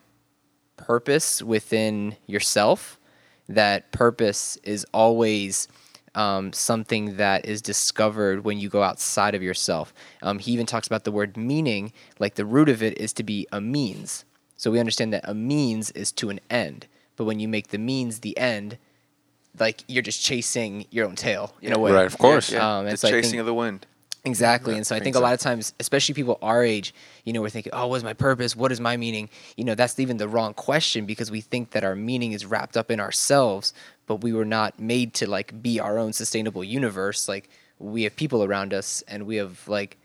[0.76, 2.98] purpose within yourself.
[3.48, 5.66] That purpose is always
[6.14, 9.92] um, something that is discovered when you go outside of yourself.
[10.22, 13.22] Um, he even talks about the word meaning, like the root of it is to
[13.22, 14.24] be a means.
[14.56, 16.86] So we understand that a means is to an end.
[17.16, 18.78] But when you make the means the end,
[19.58, 21.92] like you're just chasing your own tail in a way.
[21.92, 22.52] Right, of course.
[22.52, 23.86] Yeah, Um, and the so chasing think- of the wind.
[24.22, 24.76] Exactly.
[24.76, 25.20] And so I think think so.
[25.20, 26.92] a lot of times, especially people our age,
[27.24, 28.54] you know, we're thinking, oh, what's my purpose?
[28.54, 29.30] What is my meaning?
[29.56, 32.76] You know, that's even the wrong question because we think that our meaning is wrapped
[32.76, 33.72] up in ourselves,
[34.11, 37.28] but we were not made to like be our own sustainable universe.
[37.28, 37.48] Like
[37.78, 39.98] we have people around us and we have like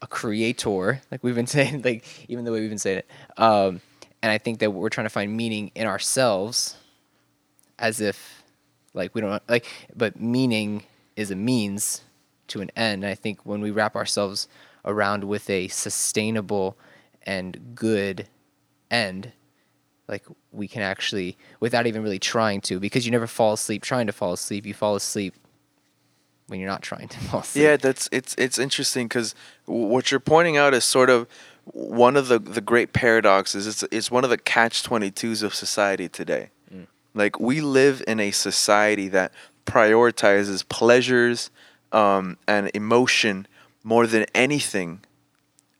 [0.00, 3.10] a creator, like we've been saying, like even the way we've been saying it.
[3.40, 3.80] Um,
[4.20, 6.76] and I think that we're trying to find meaning in ourselves
[7.78, 8.42] as if
[8.94, 10.82] like we don't like but meaning
[11.14, 12.02] is a means
[12.48, 14.46] to an end and i think when we wrap ourselves
[14.84, 16.76] around with a sustainable
[17.24, 18.28] and good
[18.90, 19.32] end
[20.12, 24.06] like we can actually without even really trying to because you never fall asleep trying
[24.06, 25.34] to fall asleep you fall asleep
[26.48, 29.34] when you're not trying to fall asleep Yeah, that's it's it's interesting because
[29.64, 31.26] what you're pointing out is sort of
[31.64, 33.66] one of the the great paradoxes.
[33.66, 36.50] It's it's one of the catch twenty twos of society today.
[37.14, 39.32] Like we live in a society that
[39.66, 41.50] prioritizes pleasures
[41.92, 43.46] um, and emotion
[43.84, 45.00] more than anything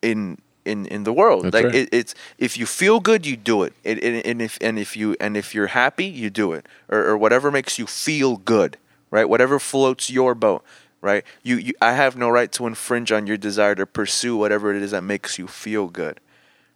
[0.02, 1.44] in in in the world.
[1.44, 1.74] That's like right.
[1.74, 3.72] it, it's if you feel good, you do it.
[3.84, 4.26] It, it.
[4.26, 7.50] And if and if you and if you're happy, you do it, or, or whatever
[7.50, 8.76] makes you feel good,
[9.10, 9.28] right?
[9.28, 10.62] Whatever floats your boat,
[11.00, 11.24] right?
[11.42, 14.82] You, you I have no right to infringe on your desire to pursue whatever it
[14.82, 16.20] is that makes you feel good,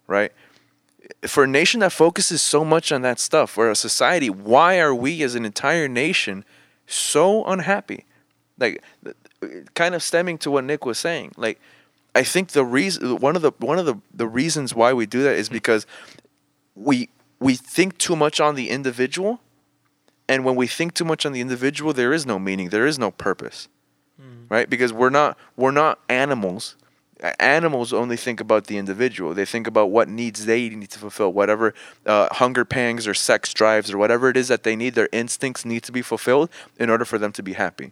[0.05, 0.31] right?
[1.21, 4.93] For a nation that focuses so much on that stuff, or a society, why are
[4.93, 6.43] we as an entire nation
[6.85, 8.05] so unhappy?
[8.59, 8.83] Like,
[9.73, 11.59] kind of stemming to what Nick was saying, like.
[12.17, 15.21] I think the reason one of the one of the, the reasons why we do
[15.23, 15.85] that is because
[16.73, 17.09] we
[17.39, 19.39] we think too much on the individual
[20.27, 22.97] and when we think too much on the individual there is no meaning there is
[22.97, 23.67] no purpose
[24.49, 24.67] right?
[24.67, 26.75] Because we're not we're not animals.
[27.39, 29.33] Animals only think about the individual.
[29.33, 31.73] They think about what needs they need to fulfill whatever
[32.05, 35.65] uh, hunger pangs or sex drives or whatever it is that they need their instincts
[35.65, 36.49] need to be fulfilled
[36.79, 37.91] in order for them to be happy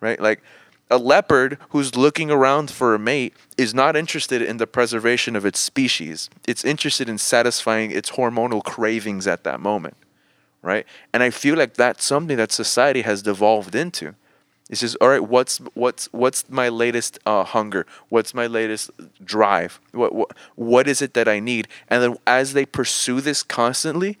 [0.00, 0.20] right?
[0.20, 0.42] Like
[0.90, 5.46] a leopard who's looking around for a mate is not interested in the preservation of
[5.46, 6.28] its species.
[6.46, 9.96] It's interested in satisfying its hormonal cravings at that moment,
[10.62, 10.84] right?
[11.12, 14.16] And I feel like that's something that society has devolved into.
[14.68, 15.22] It's just all right.
[15.22, 17.86] What's what's what's my latest uh, hunger?
[18.08, 18.90] What's my latest
[19.24, 19.80] drive?
[19.92, 21.66] What, what what is it that I need?
[21.88, 24.16] And then as they pursue this constantly,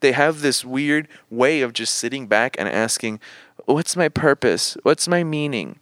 [0.00, 3.20] they have this weird way of just sitting back and asking,
[3.64, 4.76] "What's my purpose?
[4.82, 5.78] What's my meaning?"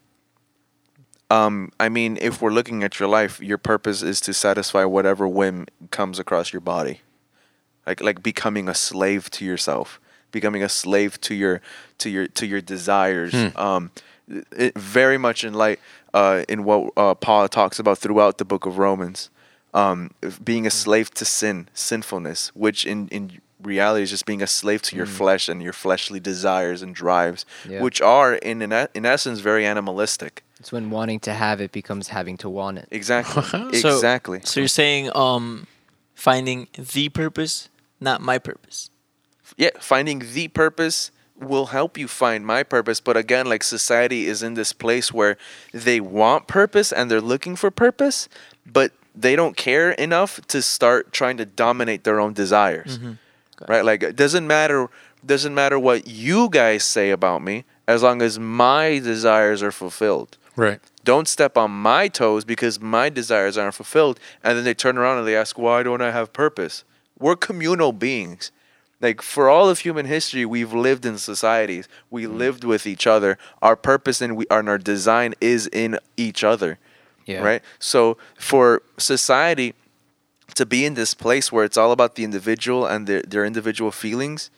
[1.34, 5.26] Um, I mean, if we're looking at your life, your purpose is to satisfy whatever
[5.26, 7.00] whim comes across your body,
[7.86, 11.60] like like becoming a slave to yourself, becoming a slave to your
[11.98, 13.34] to your to your desires.
[13.56, 13.90] Um,
[14.56, 15.80] it, very much in light
[16.14, 19.30] uh, in what uh, Paul talks about throughout the book of Romans,
[19.74, 20.10] um,
[20.42, 24.82] being a slave to sin, sinfulness, which in in reality is just being a slave
[24.82, 27.82] to your flesh and your fleshly desires and drives, Yeah.
[27.82, 30.42] which are in in, in essence very animalistic.
[30.64, 32.88] It's when wanting to have it becomes having to want it.
[32.90, 33.42] Exactly.
[33.82, 34.40] So- exactly.
[34.44, 35.66] So you're saying um,
[36.14, 37.68] finding the purpose,
[38.00, 38.88] not my purpose.
[39.58, 42.98] yeah, finding the purpose will help you find my purpose.
[42.98, 45.36] But again, like society is in this place where
[45.74, 48.30] they want purpose and they're looking for purpose,
[48.64, 52.98] but they don't care enough to start trying to dominate their own desires.
[53.68, 53.84] Right?
[53.84, 54.88] Like it doesn't matter
[55.26, 60.38] doesn't matter what you guys say about me as long as my desires are fulfilled.
[60.56, 60.80] Right.
[61.04, 64.20] Don't step on my toes because my desires aren't fulfilled.
[64.42, 66.84] And then they turn around and they ask, why don't I have purpose?
[67.18, 68.52] We're communal beings.
[69.00, 71.88] Like for all of human history, we've lived in societies.
[72.10, 72.36] We mm.
[72.36, 73.36] lived with each other.
[73.60, 76.78] Our purpose and we and our design is in each other.
[77.26, 77.42] Yeah.
[77.42, 77.62] Right?
[77.78, 79.74] So for society
[80.54, 83.90] to be in this place where it's all about the individual and their, their individual
[83.90, 84.50] feelings,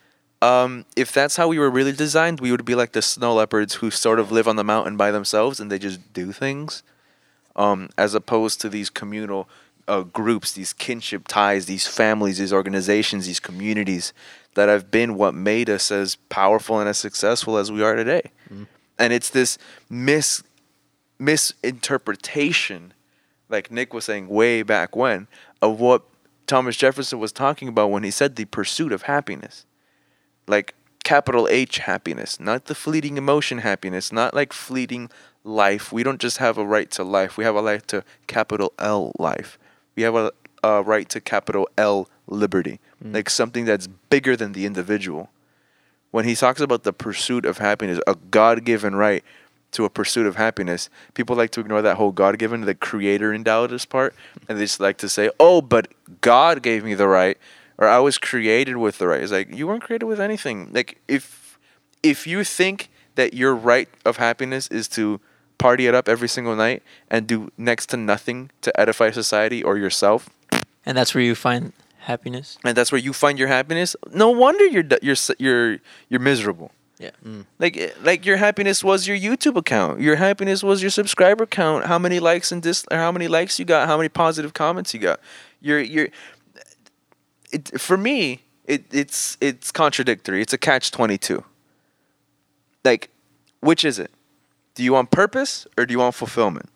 [0.43, 3.75] um, if that's how we were really designed, we would be like the snow leopards
[3.75, 6.83] who sort of live on the mountain by themselves and they just do things,
[7.55, 9.49] um, as opposed to these communal
[9.89, 14.13] uh, groups, these kinship ties, these families, these organizations, these communities
[14.55, 18.31] that have been what made us as powerful and as successful as we are today.
[18.99, 19.59] And it's this
[19.89, 20.43] mis
[21.19, 22.93] misinterpretation,
[23.49, 25.29] like Nick was saying way back when,
[25.63, 26.03] of what
[26.47, 29.66] Thomas Jefferson was talking about when he said the pursuit of happiness
[30.47, 30.75] like
[31.05, 35.09] capital H happiness, not the fleeting emotion happiness, not like fleeting
[35.45, 35.93] life.
[35.93, 39.13] We don't just have a right to life, we have a right to capital L
[39.19, 39.59] life.
[39.95, 40.33] We have a,
[40.63, 43.15] a right to capital L liberty, mm.
[43.15, 45.31] like something that's bigger than the individual.
[46.11, 49.23] When he talks about the pursuit of happiness, a God given right
[49.73, 53.33] to a pursuit of happiness, people like to ignore that whole God given, the creator
[53.33, 54.15] endowed us part,
[54.49, 55.89] and they just like to say, oh, but
[56.21, 57.39] God gave me the right
[57.79, 59.23] or I was created with the right.
[59.23, 60.71] It's like you weren't created with anything.
[60.73, 61.59] Like if
[62.03, 65.21] if you think that your right of happiness is to
[65.59, 69.79] party it up every single night and do next to nothing to edify society or
[69.79, 70.29] yourself,
[70.85, 72.59] And that's where you find happiness.
[72.65, 75.79] and that's where you find your happiness, no wonder you're d- you're you're
[76.11, 76.71] you're miserable.
[76.99, 77.11] Yeah.
[77.59, 80.01] Like eh, like your happiness was your YouTube account.
[80.01, 81.87] Your happiness was your subscriber count.
[81.87, 83.87] How many likes and dis or how many likes you got?
[83.89, 85.21] How many positive comments you got?
[85.61, 86.09] Your your
[87.53, 90.43] it for me it it's it's contradictory.
[90.43, 91.45] It's a catch twenty two.
[92.85, 93.11] Like,
[93.61, 94.11] which is it?
[94.75, 96.69] Do you want purpose or do you want fulfillment?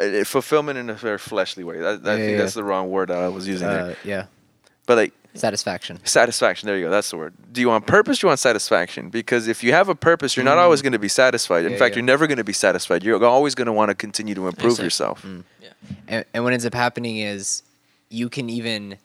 [0.00, 1.76] Uh, fulfillment in a very fleshly way.
[1.84, 3.96] I, I Yeah, think yeah, that's the wrong word I was using Uh, there.
[4.04, 4.26] yeah.
[4.86, 5.98] But like Satisfaction.
[6.04, 9.08] satisfaction there you go that's the word do you want purpose or you want satisfaction
[9.08, 11.78] because if you have a purpose you're not always going to be satisfied in Yeah,
[11.78, 12.00] fact yeah.
[12.00, 14.72] you're never going to be satisfied you're always going to want to continue to improve
[14.72, 14.84] Exactly.
[14.84, 15.24] yourself
[15.62, 15.68] Yeah.
[16.06, 17.62] And, and what ends up happening is
[18.10, 18.98] you can even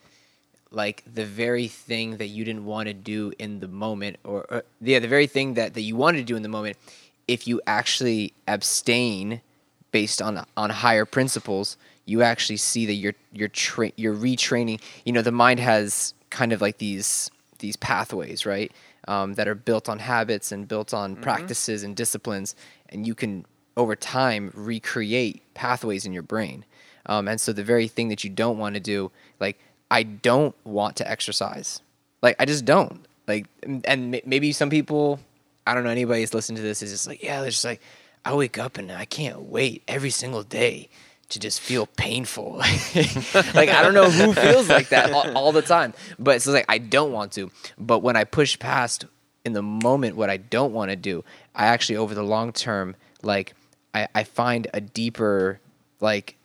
[0.71, 4.63] like the very thing that you didn't want to do in the moment or, or
[4.81, 6.77] yeah the very thing that, that you wanted to do in the moment
[7.27, 9.41] if you actually abstain
[9.91, 14.81] based on on higher principles you actually see that you're you're tra- you're retraining.
[15.05, 18.71] You know the mind has kind of like these these pathways right?
[19.07, 22.55] Um, that are built on habits and built on practices and disciplines
[22.89, 23.45] and you can
[23.77, 26.65] over time recreate pathways in your brain.
[27.05, 29.59] Um, and so the very thing that you don't want to do like
[29.91, 31.81] i don't want to exercise.
[32.21, 33.05] Like i just don't.
[33.27, 33.47] Like
[33.85, 35.19] and maybe some people
[35.65, 37.81] i don't know anybody who's listening to this is just like yeah they're just like
[38.23, 40.87] i wake up and i can't wait every single day
[41.29, 42.53] to just feel painful.
[43.53, 46.65] Like i don't know who feels like that all, all the time but it's like
[46.69, 47.51] i don't want to.
[47.77, 49.05] But when i push past
[49.43, 51.23] in the moment what i don't want to do
[51.55, 53.53] i actually over the long term like
[53.93, 55.59] I, I find a deeper
[55.99, 56.37] like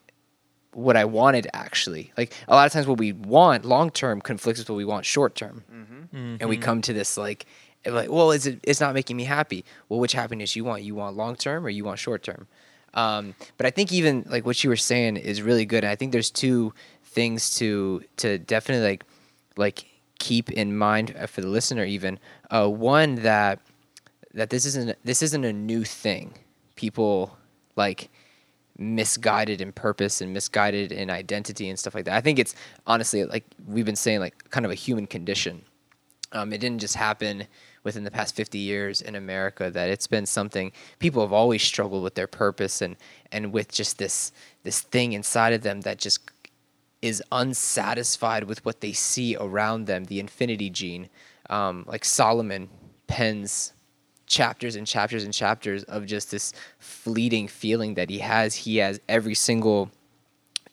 [0.74, 2.12] what I wanted actually.
[2.16, 5.04] Like a lot of times what we want long term conflicts with what we want
[5.06, 5.64] short term.
[6.40, 7.46] And we come to this like
[7.86, 9.64] like well is it it's not making me happy.
[9.88, 10.82] Well which happiness you want?
[10.82, 12.46] You want long term or you want short term?
[12.94, 15.84] Um, but I think even like what you were saying is really good.
[15.84, 19.04] And I think there's two things to to definitely like
[19.56, 19.86] like
[20.18, 22.18] keep in mind uh, for the listener even.
[22.50, 23.58] Uh, one that
[24.34, 26.34] that this isn't this isn't a new thing.
[26.76, 27.36] People
[27.76, 28.10] like
[28.82, 32.14] misguided in purpose and misguided in identity and stuff like that.
[32.14, 32.54] I think it's
[32.86, 35.62] honestly like we've been saying like kind of a human condition.
[36.32, 37.46] Um, it didn't just happen
[37.84, 42.02] within the past 50 years in America that it's been something people have always struggled
[42.02, 42.96] with their purpose and
[43.32, 46.30] and with just this this thing inside of them that just
[47.02, 51.08] is unsatisfied with what they see around them, the infinity gene.
[51.50, 52.70] Um, like Solomon
[53.08, 53.72] pens
[54.32, 58.54] chapters and chapters and chapters of just this fleeting feeling that he has.
[58.54, 59.90] He has every single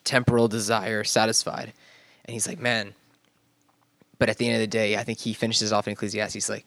[0.05, 1.73] temporal desire satisfied.
[2.23, 2.93] And he's like, man,
[4.17, 6.65] but at the end of the day, I think he finishes off in Ecclesiastes like,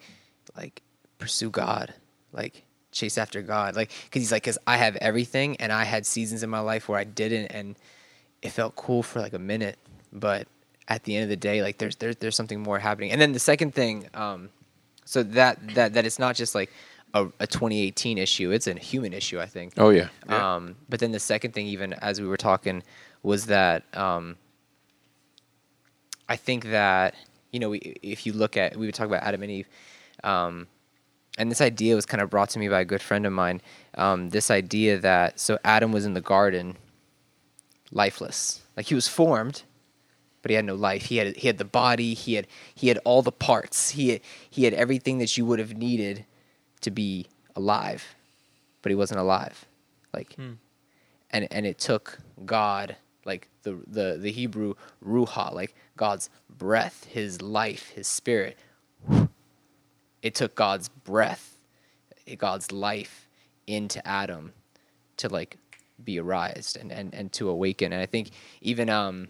[0.55, 0.83] like
[1.19, 1.95] pursue God,
[2.31, 6.05] like chase after God, like because he's like, because I have everything, and I had
[6.05, 7.75] seasons in my life where I didn't, and
[8.43, 9.79] it felt cool for like a minute,
[10.13, 10.47] but
[10.89, 13.13] at the end of the day, like there's there's there's something more happening.
[13.13, 14.51] And then the second thing, um,
[15.13, 16.71] so that that that it's not just like
[17.13, 19.75] a, a 2018 issue; it's a human issue, I think.
[19.77, 20.09] Oh yeah.
[20.29, 22.83] Um, but then the second thing, even as we were talking,
[23.23, 24.37] was that um,
[26.31, 27.15] I think that
[27.51, 29.69] you know, we, if you look at, we would talk about Adam and Eve,
[30.25, 30.67] um,
[31.37, 33.61] and this idea was kind of brought to me by a good friend of mine.
[33.99, 36.79] Um, this idea that so Adam was in the garden,
[37.91, 39.65] lifeless, like he was formed,
[40.43, 41.07] but he had no life.
[41.07, 42.15] He had he had the body.
[42.15, 43.91] He had he had all the parts.
[43.91, 44.21] He had,
[44.51, 46.27] he had everything that you would have needed
[46.83, 47.27] to be
[47.57, 48.15] alive,
[48.83, 49.67] but he wasn't alive.
[50.13, 50.37] Like,
[51.31, 54.75] and and it took God, like the the the Hebrew
[55.05, 58.59] ruach, like God's breath, His life, His spirit.
[60.23, 61.57] It took God's breath,
[62.39, 63.29] God's life
[63.67, 64.53] into Adam
[65.17, 65.59] to like
[66.03, 67.93] be arised and and and to awaken.
[67.93, 68.31] And I think
[68.61, 69.29] even um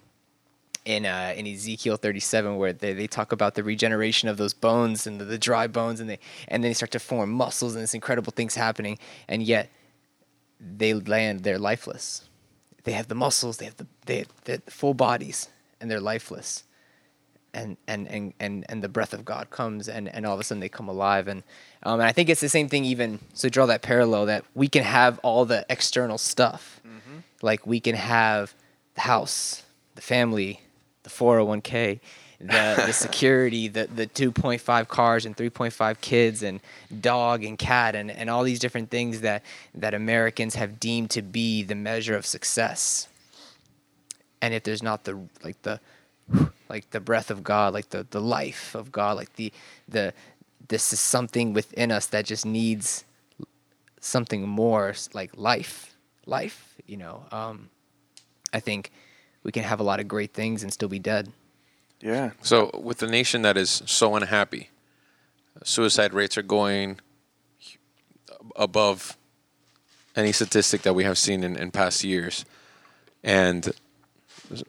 [0.84, 5.06] in uh, in Ezekiel 37 where they, they talk about the regeneration of those bones
[5.06, 6.18] and the, the dry bones and they
[6.48, 9.70] and then they start to form muscles and this incredible things happening and yet
[10.60, 12.28] they land they're lifeless.
[12.84, 15.48] They have the muscles, they have the they have the full bodies
[15.80, 16.64] and they're lifeless.
[17.54, 20.44] And and, and, and and the breath of God comes and, and all of a
[20.44, 21.42] sudden they come alive and
[21.82, 24.68] um, and I think it's the same thing even so draw that parallel that we
[24.68, 26.80] can have all the external stuff.
[27.42, 28.54] Like we can have
[28.94, 29.64] the house,
[29.94, 30.60] the family,
[31.02, 32.00] the 401k,
[32.40, 36.60] the, the security, the, the 2.5 cars and 3.5 kids and
[37.00, 39.42] dog and cat and, and all these different things that,
[39.74, 43.08] that Americans have deemed to be the measure of success.
[44.40, 45.80] And if there's not the like the
[46.68, 49.52] like the breath of God, like the, the life of God, like the
[49.88, 50.12] the
[50.68, 53.04] this is something within us that just needs
[54.00, 55.96] something more like life.
[56.26, 57.24] Life, you know.
[57.30, 57.70] Um,
[58.52, 58.92] I think
[59.42, 61.32] we can have a lot of great things and still be dead.
[62.00, 62.32] Yeah.
[62.42, 64.70] So, with a nation that is so unhappy,
[65.62, 66.98] suicide rates are going
[68.56, 69.16] above
[70.16, 72.44] any statistic that we have seen in, in past years.
[73.22, 73.72] And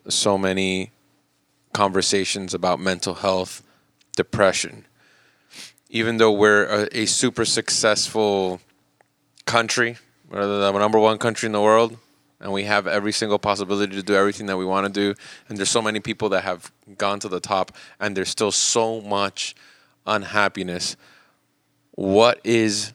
[0.07, 0.91] so many
[1.74, 3.63] conversations about mental health,
[4.15, 4.86] depression.
[5.89, 8.61] Even though we're a, a super successful
[9.45, 9.97] country,
[10.30, 11.97] we're the number one country in the world,
[12.44, 15.16] and we have every single possibility to do everything that we want to do.
[15.48, 19.00] And there's so many people that have gone to the top, and there's still so
[19.02, 19.56] much
[20.06, 20.98] unhappiness.
[21.91, 22.94] What is,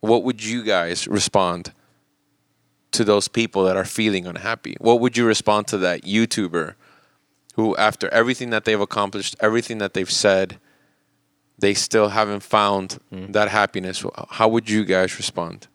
[0.00, 1.72] what would you guys respond
[2.92, 4.76] to those people that are feeling unhappy?
[4.80, 6.74] What would you respond to that YouTuber
[7.54, 10.58] who, after everything that they've accomplished, everything that they've said,
[11.58, 13.30] they still haven't found mm.
[13.34, 14.02] that happiness?
[14.30, 15.68] How would you guys respond?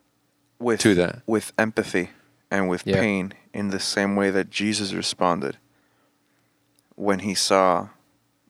[0.62, 1.22] with to that.
[1.26, 2.10] with empathy
[2.52, 3.00] and with Yeah.
[3.00, 5.58] pain in the same way that Jesus responded
[6.96, 7.90] when he saw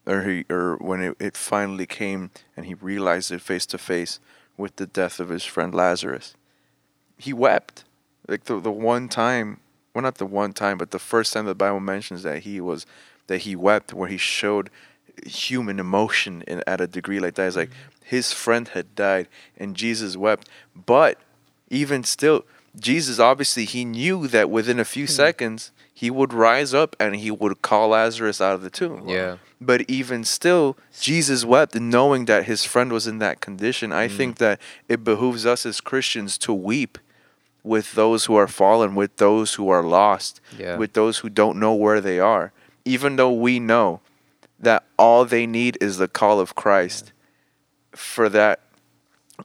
[0.06, 4.20] or he or when it, it finally came and he realized it face to face
[4.58, 6.36] with the death of his friend Lazarus.
[7.18, 7.86] He wept.
[8.28, 9.60] Like the the one time
[9.94, 12.86] well not the one time, but the first time the Bible mentions that he was
[13.28, 14.70] that he wept where he showed
[15.26, 18.06] human emotion in, at a degree like that is like mm-hmm.
[18.06, 19.28] his friend had died
[19.58, 20.50] and Jesus wept.
[20.76, 21.20] But
[21.70, 22.46] even still,
[22.80, 25.12] Jesus obviously he knew that within a few hmm.
[25.12, 29.08] seconds he would rise up and he would call Lazarus out of the tomb.
[29.08, 29.38] Yeah.
[29.60, 33.92] But even still, Jesus wept, knowing that his friend was in that condition.
[33.92, 34.18] I hmm.
[34.18, 34.60] think that
[34.90, 36.98] it behooves us as Christians to weep
[37.64, 40.78] with those who are fallen, with those who are lost, Yeah.
[40.78, 42.52] with those who don't know where they are,
[42.86, 44.02] even though we know
[44.60, 47.12] that all they need is the call of Christ
[47.92, 48.62] for that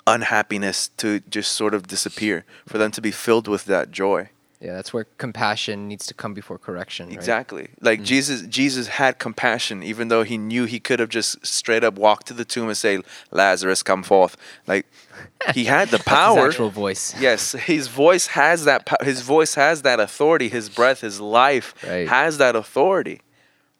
[0.06, 4.30] unhappiness to just sort of disappear, for them to be filled with that joy.
[4.58, 7.08] Yeah, that's where compassion needs to come before correction.
[7.08, 7.14] right?
[7.14, 7.68] Exactly.
[7.82, 8.04] Like mm.
[8.04, 12.26] Jesus Jesus had compassion even though he knew he could have just straight up walked
[12.28, 14.34] to the tomb and say Lazarus come forth.
[14.66, 14.86] Like
[15.54, 16.46] he had the His power.
[16.48, 17.14] actual voice.
[17.20, 21.74] Yes, his voice has that po- his voice has that authority, his breath, his life
[21.86, 22.08] Right.
[22.08, 23.20] has that authority.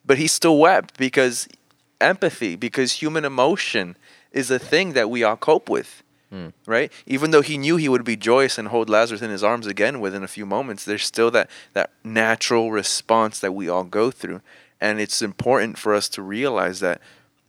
[0.05, 1.47] But he still wept because
[1.99, 3.97] empathy, because human emotion
[4.31, 6.03] is a thing that we all cope with.
[6.33, 6.51] Mm.
[6.65, 6.91] Right?
[7.05, 9.99] Even though he knew he would be joyous and hold Lazarus in his arms again
[10.01, 14.41] within a few moments, there's still that, that natural response that we all go through.
[14.81, 17.01] And it's important for us to realize that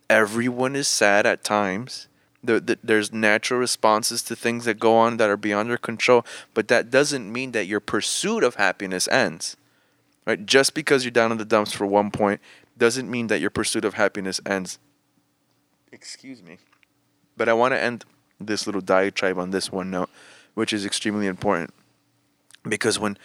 [0.08, 2.06] everyone is sad at times.
[2.42, 6.24] There, there- there's natural responses to things that go on that are beyond your control,
[6.54, 9.56] but that doesn't mean that your pursuit of happiness ends.
[10.24, 10.46] Right?
[10.46, 12.40] Just because you're down in the dumps for one point
[12.76, 14.78] doesn't mean that your pursuit of happiness ends.
[15.90, 16.58] Excuse me.
[17.36, 18.04] But I want to end
[18.40, 20.10] this little diatribe on this one note,
[20.54, 21.72] which is extremely important.
[22.68, 23.18] Because when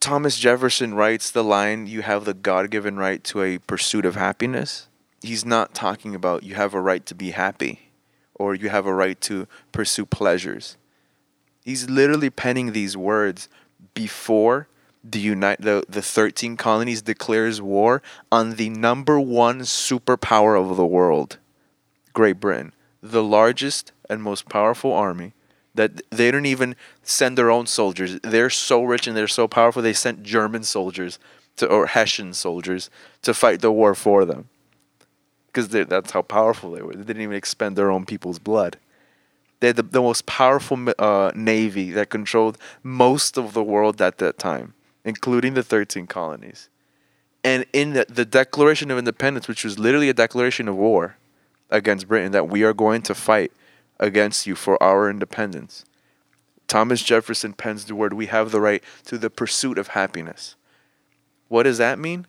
[0.00, 4.14] Thomas Jefferson writes the line, you have the God given right to a pursuit of
[4.14, 4.88] happiness,
[5.22, 7.90] he's not talking about you have a right to be happy
[8.34, 10.76] or you have a right to pursue pleasures.
[11.64, 13.48] He's literally penning these words
[13.94, 14.68] before
[15.04, 20.86] the unite the, the 13 colonies declares war on the number one superpower of the
[20.86, 21.38] world,
[22.12, 22.72] Great Britain,
[23.02, 25.32] the largest and most powerful army
[25.74, 28.18] that they don't even send their own soldiers.
[28.22, 31.18] They're so rich and they're so powerful they sent German soldiers
[31.56, 32.90] to or Hessian soldiers
[33.22, 34.48] to fight the war for them.
[35.46, 36.94] Because that's how powerful they were.
[36.94, 38.78] They didn't even expend their own people's blood.
[39.60, 44.18] They had the, the most powerful uh, navy that controlled most of the world at
[44.18, 44.74] that time,
[45.04, 46.68] including the 13 colonies.
[47.42, 51.16] And in the, the Declaration of Independence, which was literally a declaration of war
[51.70, 53.52] against Britain, that we are going to fight
[54.00, 55.84] against you for our independence.
[56.66, 60.54] Thomas Jefferson pens the word, we have the right to the pursuit of happiness.
[61.48, 62.26] What does that mean?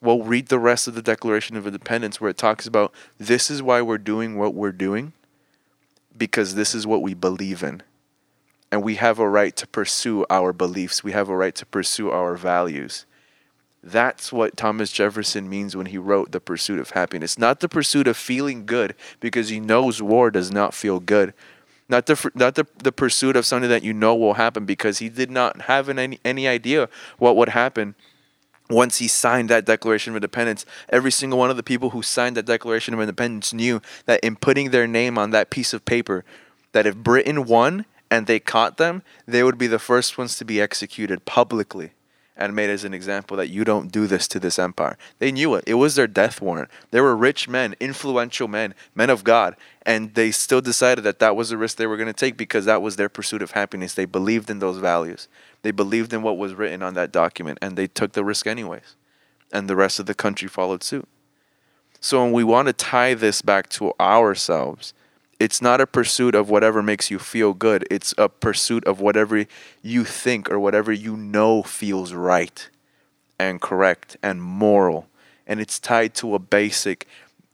[0.00, 3.62] Well, read the rest of the Declaration of Independence where it talks about this is
[3.62, 5.12] why we're doing what we're doing
[6.16, 7.82] because this is what we believe in.
[8.70, 11.04] And we have a right to pursue our beliefs.
[11.04, 13.04] We have a right to pursue our values.
[13.82, 17.36] That's what Thomas Jefferson means when he wrote The Pursuit of Happiness.
[17.36, 21.34] Not the pursuit of feeling good, because he knows war does not feel good.
[21.88, 25.08] Not the, not the, the pursuit of something that you know will happen, because he
[25.08, 27.96] did not have an, any, any idea what would happen
[28.70, 32.36] once he signed that Declaration of Independence, every single one of the people who signed
[32.36, 36.24] that Declaration of Independence knew that in putting their name on that piece of paper,
[36.70, 40.44] that if Britain won and they caught them, they would be the first ones to
[40.44, 41.90] be executed publicly
[42.42, 44.98] and made as an example that you don't do this to this empire.
[45.20, 45.62] They knew it.
[45.64, 46.70] It was their death warrant.
[46.90, 49.54] They were rich men, influential men, men of God,
[49.86, 52.64] and they still decided that that was the risk they were going to take because
[52.64, 53.94] that was their pursuit of happiness.
[53.94, 55.28] They believed in those values.
[55.62, 58.96] They believed in what was written on that document and they took the risk anyways.
[59.52, 61.06] And the rest of the country followed suit.
[62.00, 64.94] So when we want to tie this back to ourselves,
[65.42, 67.84] it's not a pursuit of whatever makes you feel good.
[67.90, 69.44] It's a pursuit of whatever
[69.82, 72.70] you think or whatever you know feels right
[73.40, 75.08] and correct and moral.
[75.44, 77.08] And it's tied to a basic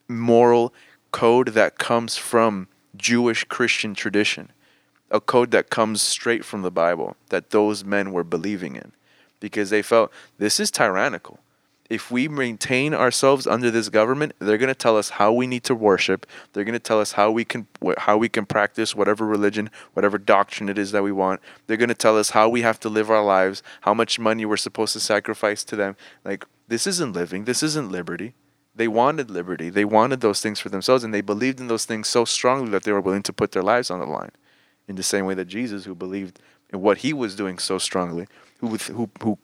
[0.06, 0.74] moral
[1.12, 4.52] code that comes from Jewish Christian tradition,
[5.10, 8.92] a code that comes straight from the Bible that those men were believing in
[9.40, 11.38] because they felt this is tyrannical.
[11.88, 15.64] If we maintain ourselves under this government, they're going to tell us how we need
[15.64, 16.26] to worship.
[16.52, 17.66] They're going to tell us how we can
[17.96, 21.40] how we can practice whatever religion, whatever doctrine it is that we want.
[21.66, 24.44] They're going to tell us how we have to live our lives, how much money
[24.44, 25.96] we're supposed to sacrifice to them.
[26.24, 27.44] Like this isn't living.
[27.44, 28.34] This isn't liberty.
[28.74, 29.70] They wanted liberty.
[29.70, 32.84] They wanted those things for themselves, and they believed in those things so strongly that
[32.84, 34.30] they were willing to put their lives on the line.
[34.86, 36.38] In the same way that Jesus, who believed
[36.70, 38.28] in what he was doing so strongly,
[38.58, 39.38] who who who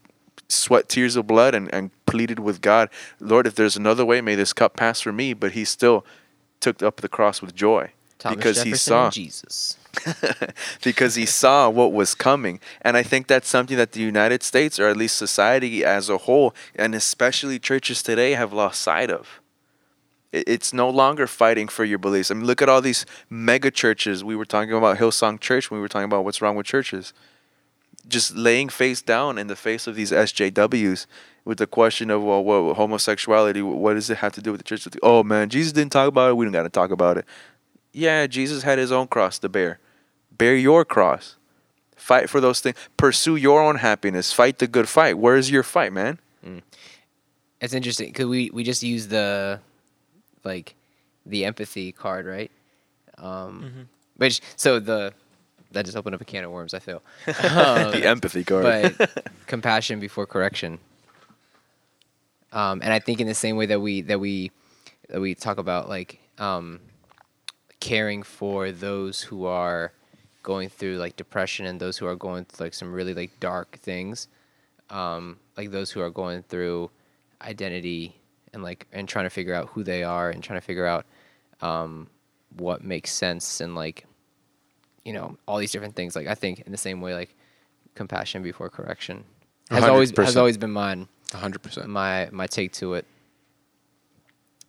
[0.48, 2.88] sweat tears of blood and, and pleaded with God,
[3.20, 5.32] Lord, if there's another way, may this cup pass from me.
[5.34, 6.04] But he still
[6.60, 9.76] took up the cross with joy Thomas because Jefferson he saw Jesus.
[10.82, 12.60] because he saw what was coming.
[12.82, 16.18] And I think that's something that the United States, or at least society as a
[16.18, 19.40] whole, and especially churches today, have lost sight of.
[20.32, 22.30] It's no longer fighting for your beliefs.
[22.30, 24.24] I mean, look at all these mega churches.
[24.24, 27.12] We were talking about Hillsong Church when we were talking about what's wrong with churches.
[28.06, 31.06] Just laying face down in the face of these SJWs
[31.44, 34.64] with the question of, well, what homosexuality, what does it have to do with the
[34.64, 34.86] church?
[35.02, 36.36] Oh, man, Jesus didn't talk about it.
[36.36, 37.24] We don't got to talk about it.
[37.92, 39.78] Yeah, Jesus had his own cross to bear.
[40.36, 41.36] Bear your cross.
[41.96, 42.76] Fight for those things.
[42.96, 44.32] Pursue your own happiness.
[44.32, 45.16] Fight the good fight.
[45.16, 46.18] Where's your fight, man?
[47.60, 49.60] It's interesting because we we just use the
[50.44, 50.74] like
[51.24, 52.50] the empathy card, right?
[53.16, 55.14] Um, Which so the
[55.74, 56.74] that just opened up a can of worms.
[56.74, 57.34] I feel Um,
[57.92, 58.96] the empathy card.
[58.98, 60.78] but compassion before correction.
[62.52, 64.50] Um, and I think in the same way that we that we
[65.08, 66.80] that we talk about like um,
[67.80, 69.92] caring for those who are
[70.42, 73.78] going through like depression and those who are going through like some really like dark
[73.78, 74.28] things,
[74.90, 76.90] um, like those who are going through
[77.42, 78.14] identity
[78.52, 81.04] and like and trying to figure out who they are and trying to figure out
[81.60, 82.08] um,
[82.56, 84.06] what makes sense and like
[85.04, 86.16] you know all these different things.
[86.16, 87.34] Like I think in the same way like
[87.94, 89.24] compassion before correction
[89.70, 91.86] has hundred always has always been mine 100%.
[91.86, 93.06] my my take to it.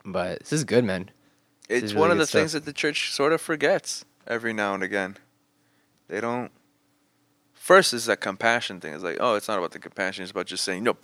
[0.04, 1.10] But this is good, man.
[1.68, 4.54] This it's is one of the good things that the church sort of forgets every
[4.54, 5.18] now and again.
[6.08, 6.52] They don't.
[7.54, 8.94] First is that compassion thing.
[8.94, 10.22] It's like, oh, it's not about the compassion.
[10.22, 10.96] It's about just saying no.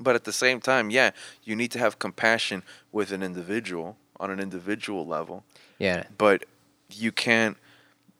[0.00, 1.10] But at the same time, yeah,
[1.44, 5.44] you need to have compassion with an individual on an individual level.
[5.78, 6.46] Yeah, But
[6.90, 7.58] you can't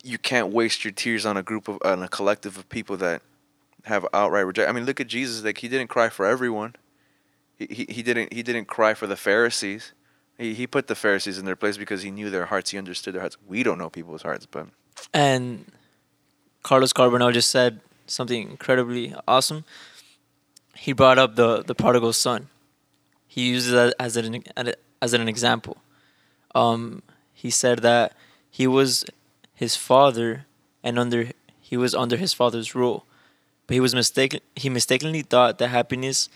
[0.02, 3.22] you can't waste your tears on a group of on a collective of people that
[3.84, 4.68] have outright reject.
[4.68, 5.44] I mean, look at Jesus.
[5.44, 6.76] Like he didn't cry for everyone.
[7.56, 9.92] He he, he didn't he didn't cry for the Pharisees.
[10.36, 12.70] He he put the Pharisees in their place because he knew their hearts.
[12.70, 13.36] He understood their hearts.
[13.46, 14.68] We don't know people's hearts, but
[15.12, 15.66] And
[16.62, 19.64] Carlos Carbonell just said something incredibly awesome.
[20.76, 22.48] He brought up the the prodigal son.
[23.26, 24.42] He uses that as an
[25.02, 25.78] as an example.
[26.54, 28.14] Um, he said that
[28.50, 29.04] he was
[29.58, 30.46] his father,
[30.84, 31.30] and under
[31.60, 33.06] he was under his father's rule,
[33.66, 34.38] but he was mistaken.
[34.54, 36.28] He mistakenly thought that happiness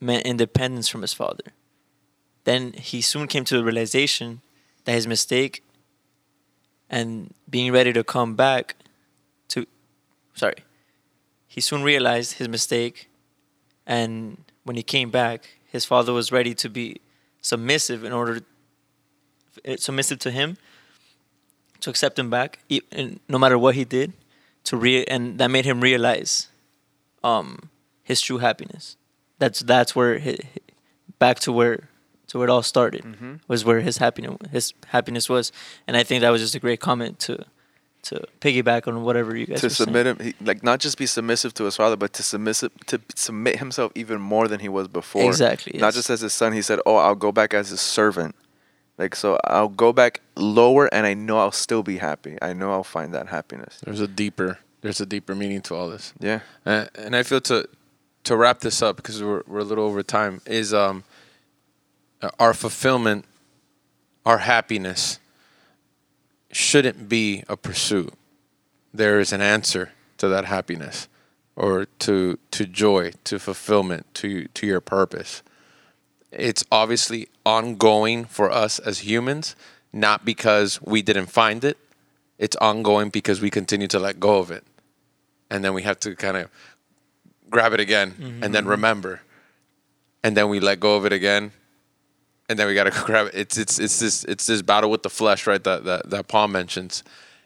[0.00, 1.44] meant independence from his father.
[2.44, 4.40] Then he soon came to the realization
[4.86, 5.62] that his mistake
[6.88, 8.74] and being ready to come back
[9.48, 9.66] to
[10.34, 10.64] sorry
[11.46, 13.10] he soon realized his mistake
[13.86, 16.96] and when he came back his father was ready to be
[17.42, 18.40] submissive in order
[19.76, 20.56] submissive to him
[21.80, 22.58] to accept him back
[23.28, 24.12] no matter what he did
[24.64, 26.48] to re and that made him realize
[27.24, 27.70] um
[28.02, 28.96] his true happiness
[29.38, 30.36] that's that's where hi
[31.18, 31.88] back to where
[32.28, 33.34] to where it all started Mm-hmm.
[33.48, 35.52] was where his happiness his happiness was
[35.86, 37.44] and i think that was just a great comment to
[38.02, 39.86] to piggyback on whatever you guys to were saying.
[39.86, 42.98] submit him, he, like not just be submissive to his father, but to submissive to
[43.14, 45.26] submit himself even more than he was before.
[45.26, 45.94] Exactly, Not yes.
[45.96, 46.54] just as his son.
[46.54, 48.34] He said, "Oh, I'll go back as his servant."
[49.00, 52.36] Like so, I'll go back lower, and I know I'll still be happy.
[52.42, 53.80] I know I'll find that happiness.
[53.82, 56.12] There's a deeper there's a deeper meaning to all this.
[56.20, 56.40] Yeah.
[56.66, 57.66] Uh, and I feel to
[58.24, 61.04] to wrap this up because we're we're a little over time is um
[62.20, 63.24] uh, our fulfillment,
[64.26, 65.18] our happiness
[66.52, 68.12] shouldn't be a pursuit.
[68.92, 71.08] There is an answer to that happiness
[71.56, 75.42] or to to joy, to fulfillment, to to your purpose.
[76.32, 79.56] It's obviously ongoing for us as humans,
[79.92, 81.76] not because we didn't find it.
[82.38, 84.64] It's ongoing because we continue to let go of it.
[85.50, 86.48] And then we have to kind of
[87.50, 88.70] grab it again and then mm-hmm.
[88.70, 89.20] remember.
[90.22, 91.52] And then we let go of it again.
[92.48, 93.34] And then we gotta grab it.
[93.34, 95.62] It's it's it's this it's this battle with the flesh, right?
[95.62, 97.02] That that, that Paul mentions.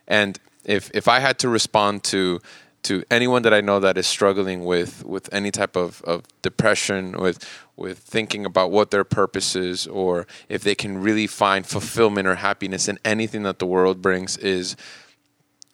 [0.06, 2.40] And if if I had to respond to
[2.84, 7.12] to anyone that I know that is struggling with with any type of, of depression,
[7.12, 7.44] with
[7.76, 12.36] with thinking about what their purpose is, or if they can really find fulfillment or
[12.36, 14.76] happiness in anything that the world brings, is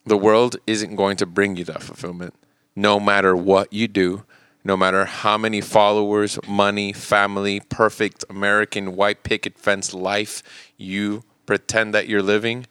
[0.07, 2.35] the world isn't going to bring you that fulfillment.
[2.74, 4.24] No matter what you do,
[4.65, 10.43] no matter how many followers, money, family, perfect American white picket fence life
[10.77, 12.66] you pretend that you're living,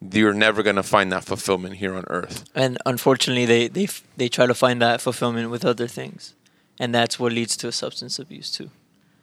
[0.00, 2.44] you're never going to find that fulfillment here on earth.
[2.54, 6.34] And unfortunately, they they they try to find that fulfillment with other things,
[6.78, 8.70] and that's what leads to substance abuse too.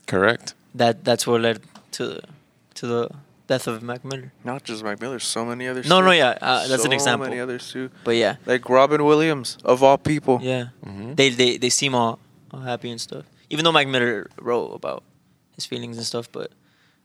[0.08, 0.54] Correct.
[0.76, 2.22] That that's what led to
[2.76, 3.10] to the
[3.48, 4.32] death of Mac Miller.
[4.44, 5.88] Not just Mac Miller, so many others.
[5.88, 6.06] No, too.
[6.06, 6.92] no, yeah, uh, that's an example.
[6.92, 7.28] So example.
[7.28, 7.90] many others too.
[8.04, 10.40] But yeah, Like Robin Williams, of all people.
[10.42, 11.16] yeah, Mhm.
[11.16, 12.18] they they they seem all,
[12.52, 13.26] all happy and stuff.
[13.50, 15.04] Even though Mac Miller wrote about
[15.56, 16.50] his feelings and stuff, but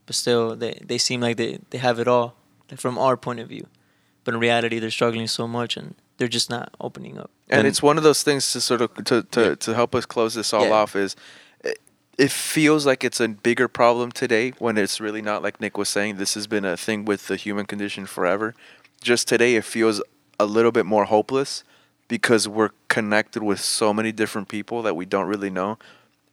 [0.07, 2.35] but still, they they seem like they they have it all
[2.71, 3.67] like, from our point of view.
[4.25, 7.31] But in reality, they're struggling so much, and they're just not opening up.
[7.49, 9.55] and, And- it's one of those things to sort of to to, Yeah.
[9.55, 10.73] to help us close this all Yeah.
[10.75, 11.17] off is
[11.65, 11.79] it,
[12.19, 15.89] it feels like it's a bigger problem today when it's really not like Nick was
[15.89, 18.55] saying this has been a thing with the human condition forever
[19.01, 20.03] just today it feels
[20.41, 21.63] a little bit more hopeless
[22.09, 25.79] because we're connected with so many different people that we don't really know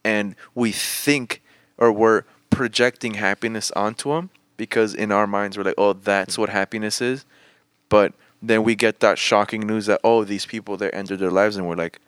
[0.03, 1.41] and we think
[1.77, 6.49] or we're projecting happiness onto them because in our minds we're like oh that's what
[6.49, 7.25] happiness is.
[7.89, 11.55] But then we get that shocking news that oh these people they ended their lives
[11.57, 11.99] and we're like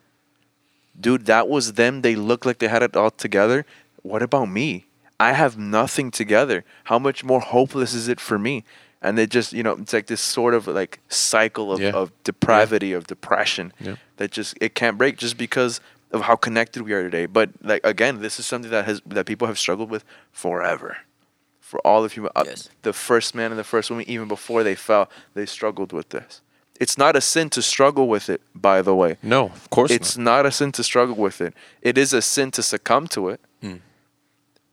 [0.99, 2.01] dude that was them.
[2.01, 3.65] They looked like they had it all together.
[4.03, 4.85] What about me?
[5.19, 6.63] I have nothing together.
[6.85, 8.63] How much more hopeless is it for me?
[9.01, 11.91] And it just you know it's like this sort of like cycle of, Yeah.
[11.91, 13.95] of depravity of depression Yeah.
[14.17, 15.79] that just it can't break just because
[16.11, 17.25] of how connected we are today.
[17.25, 20.97] But like again this is something that has that people have struggled with forever
[21.69, 22.69] for all of human uh, Yes.
[22.89, 25.03] the first man and the first woman even before they fell
[25.33, 26.41] they struggled with this
[26.83, 30.15] it's not a sin to struggle with it by the way No, of course it's
[30.17, 30.37] not.
[30.37, 30.45] not.
[30.45, 31.53] a sin to struggle with it.
[31.81, 33.79] It is a sin to succumb to it Mm.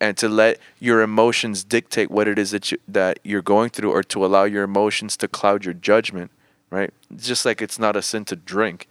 [0.00, 3.90] and to let your emotions dictate what it is that you, that you're going through,
[3.96, 6.30] or to allow your emotions to cloud your judgment.
[6.70, 6.92] Right?
[7.16, 8.86] Just like it's not a sin to drink,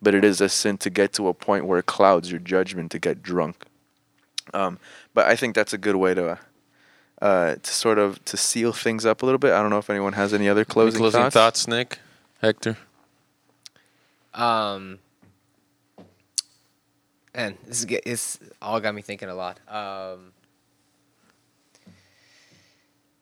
[0.00, 2.90] but it is a sin to get to a point where it clouds your judgment
[2.92, 3.56] to get drunk.
[4.54, 4.78] Um,
[5.12, 6.38] but I think that's a good way to.
[7.20, 9.52] Uh, to sort of to seal things up a little bit.
[9.52, 11.34] I don't know if anyone has any other Any closing, closing thoughts.
[11.34, 11.98] thoughts, Nick?
[12.40, 12.76] Hector?
[14.34, 15.00] Um,
[17.34, 19.58] and this is it's all got me thinking a lot.
[19.68, 20.32] Um,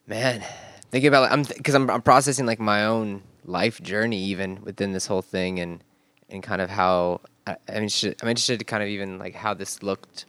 [0.06, 0.44] man,
[0.90, 5.06] thinking about I'm because I'm I'm processing like my own life journey even within this
[5.06, 5.82] whole thing and
[6.28, 9.54] and kind of how I, I'm interested, I'm interested to kind of even like how
[9.54, 10.26] this looked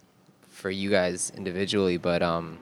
[0.50, 2.60] for you guys individually, but um.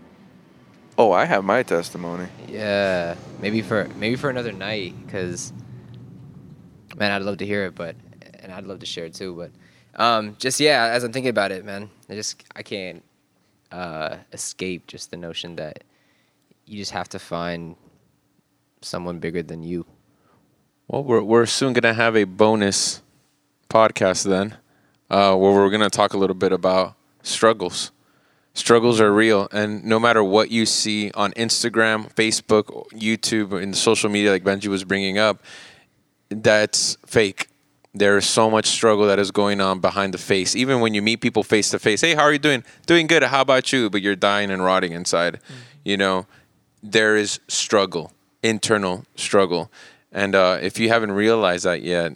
[0.97, 2.27] Oh, I have my testimony.
[2.47, 5.51] Yeah, maybe for maybe for another night, because
[6.95, 7.95] man, I'd love to hear it, but
[8.39, 9.35] and I'd love to share it too.
[9.35, 13.03] But um, just yeah, as I'm thinking about it, man, I just I can't
[13.72, 15.84] uh, escape just the notion that
[16.65, 17.76] you just have to find
[18.81, 19.85] someone bigger than you.
[20.88, 23.01] Well, we're we're soon gonna have a bonus
[23.69, 24.55] podcast then,
[25.09, 27.91] uh, where we're gonna talk a little bit about struggles.
[28.56, 33.77] Struggles are real, and no matter what you see on Instagram, Facebook, YouTube, in the
[33.77, 35.44] social media, like Benji was bringing up,
[36.30, 37.49] that's fake.
[37.94, 40.56] There is so much struggle that is going on behind the face.
[40.56, 42.64] Even when you meet people face to face, hey, how are you doing?
[42.86, 43.23] Doing good.
[43.23, 43.90] How about you?
[43.90, 45.36] But you're dying and rotting inside.
[45.36, 45.53] Mm-hmm.
[45.84, 46.26] You know,
[46.82, 49.69] there is struggle, internal struggle.
[50.16, 52.14] And uh, if you haven't realized that yet,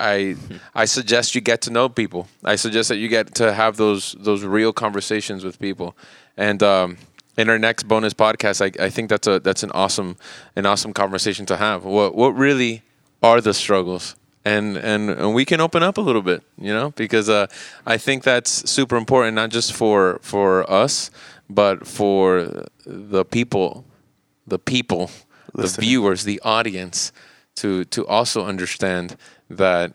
[0.00, 0.34] I
[0.74, 2.26] I suggest you get to know people.
[2.44, 5.96] I suggest that you get to have those those real conversations with people.
[6.36, 6.96] And um,
[7.38, 10.16] in our next bonus podcast, I, I think that's a that's an awesome
[10.56, 11.84] an awesome conversation to have.
[11.84, 12.82] What what really
[13.22, 14.16] are the struggles?
[14.44, 17.46] And, and and we can open up a little bit, you know, because uh,
[17.86, 21.12] I think that's super important, not just for for us,
[21.48, 23.84] but for the people,
[24.48, 25.10] the people,
[25.54, 27.12] the viewers, the audience,
[27.56, 29.16] to to also understand
[29.50, 29.92] that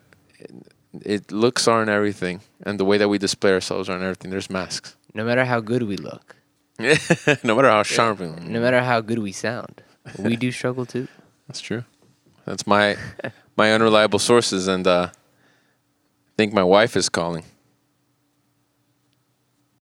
[1.02, 4.32] it looks aren't everything, and the way that we display ourselves aren't everything.
[4.32, 4.96] There's masks.
[5.14, 6.38] No matter how good we look,
[6.80, 8.50] no matter how sharping.
[8.50, 9.84] no matter how good we sound,
[10.18, 11.10] we do struggle too.
[11.48, 11.84] That's true.
[12.46, 12.96] That's my
[13.58, 17.44] my unreliable sources, and uh, I think my wife is calling.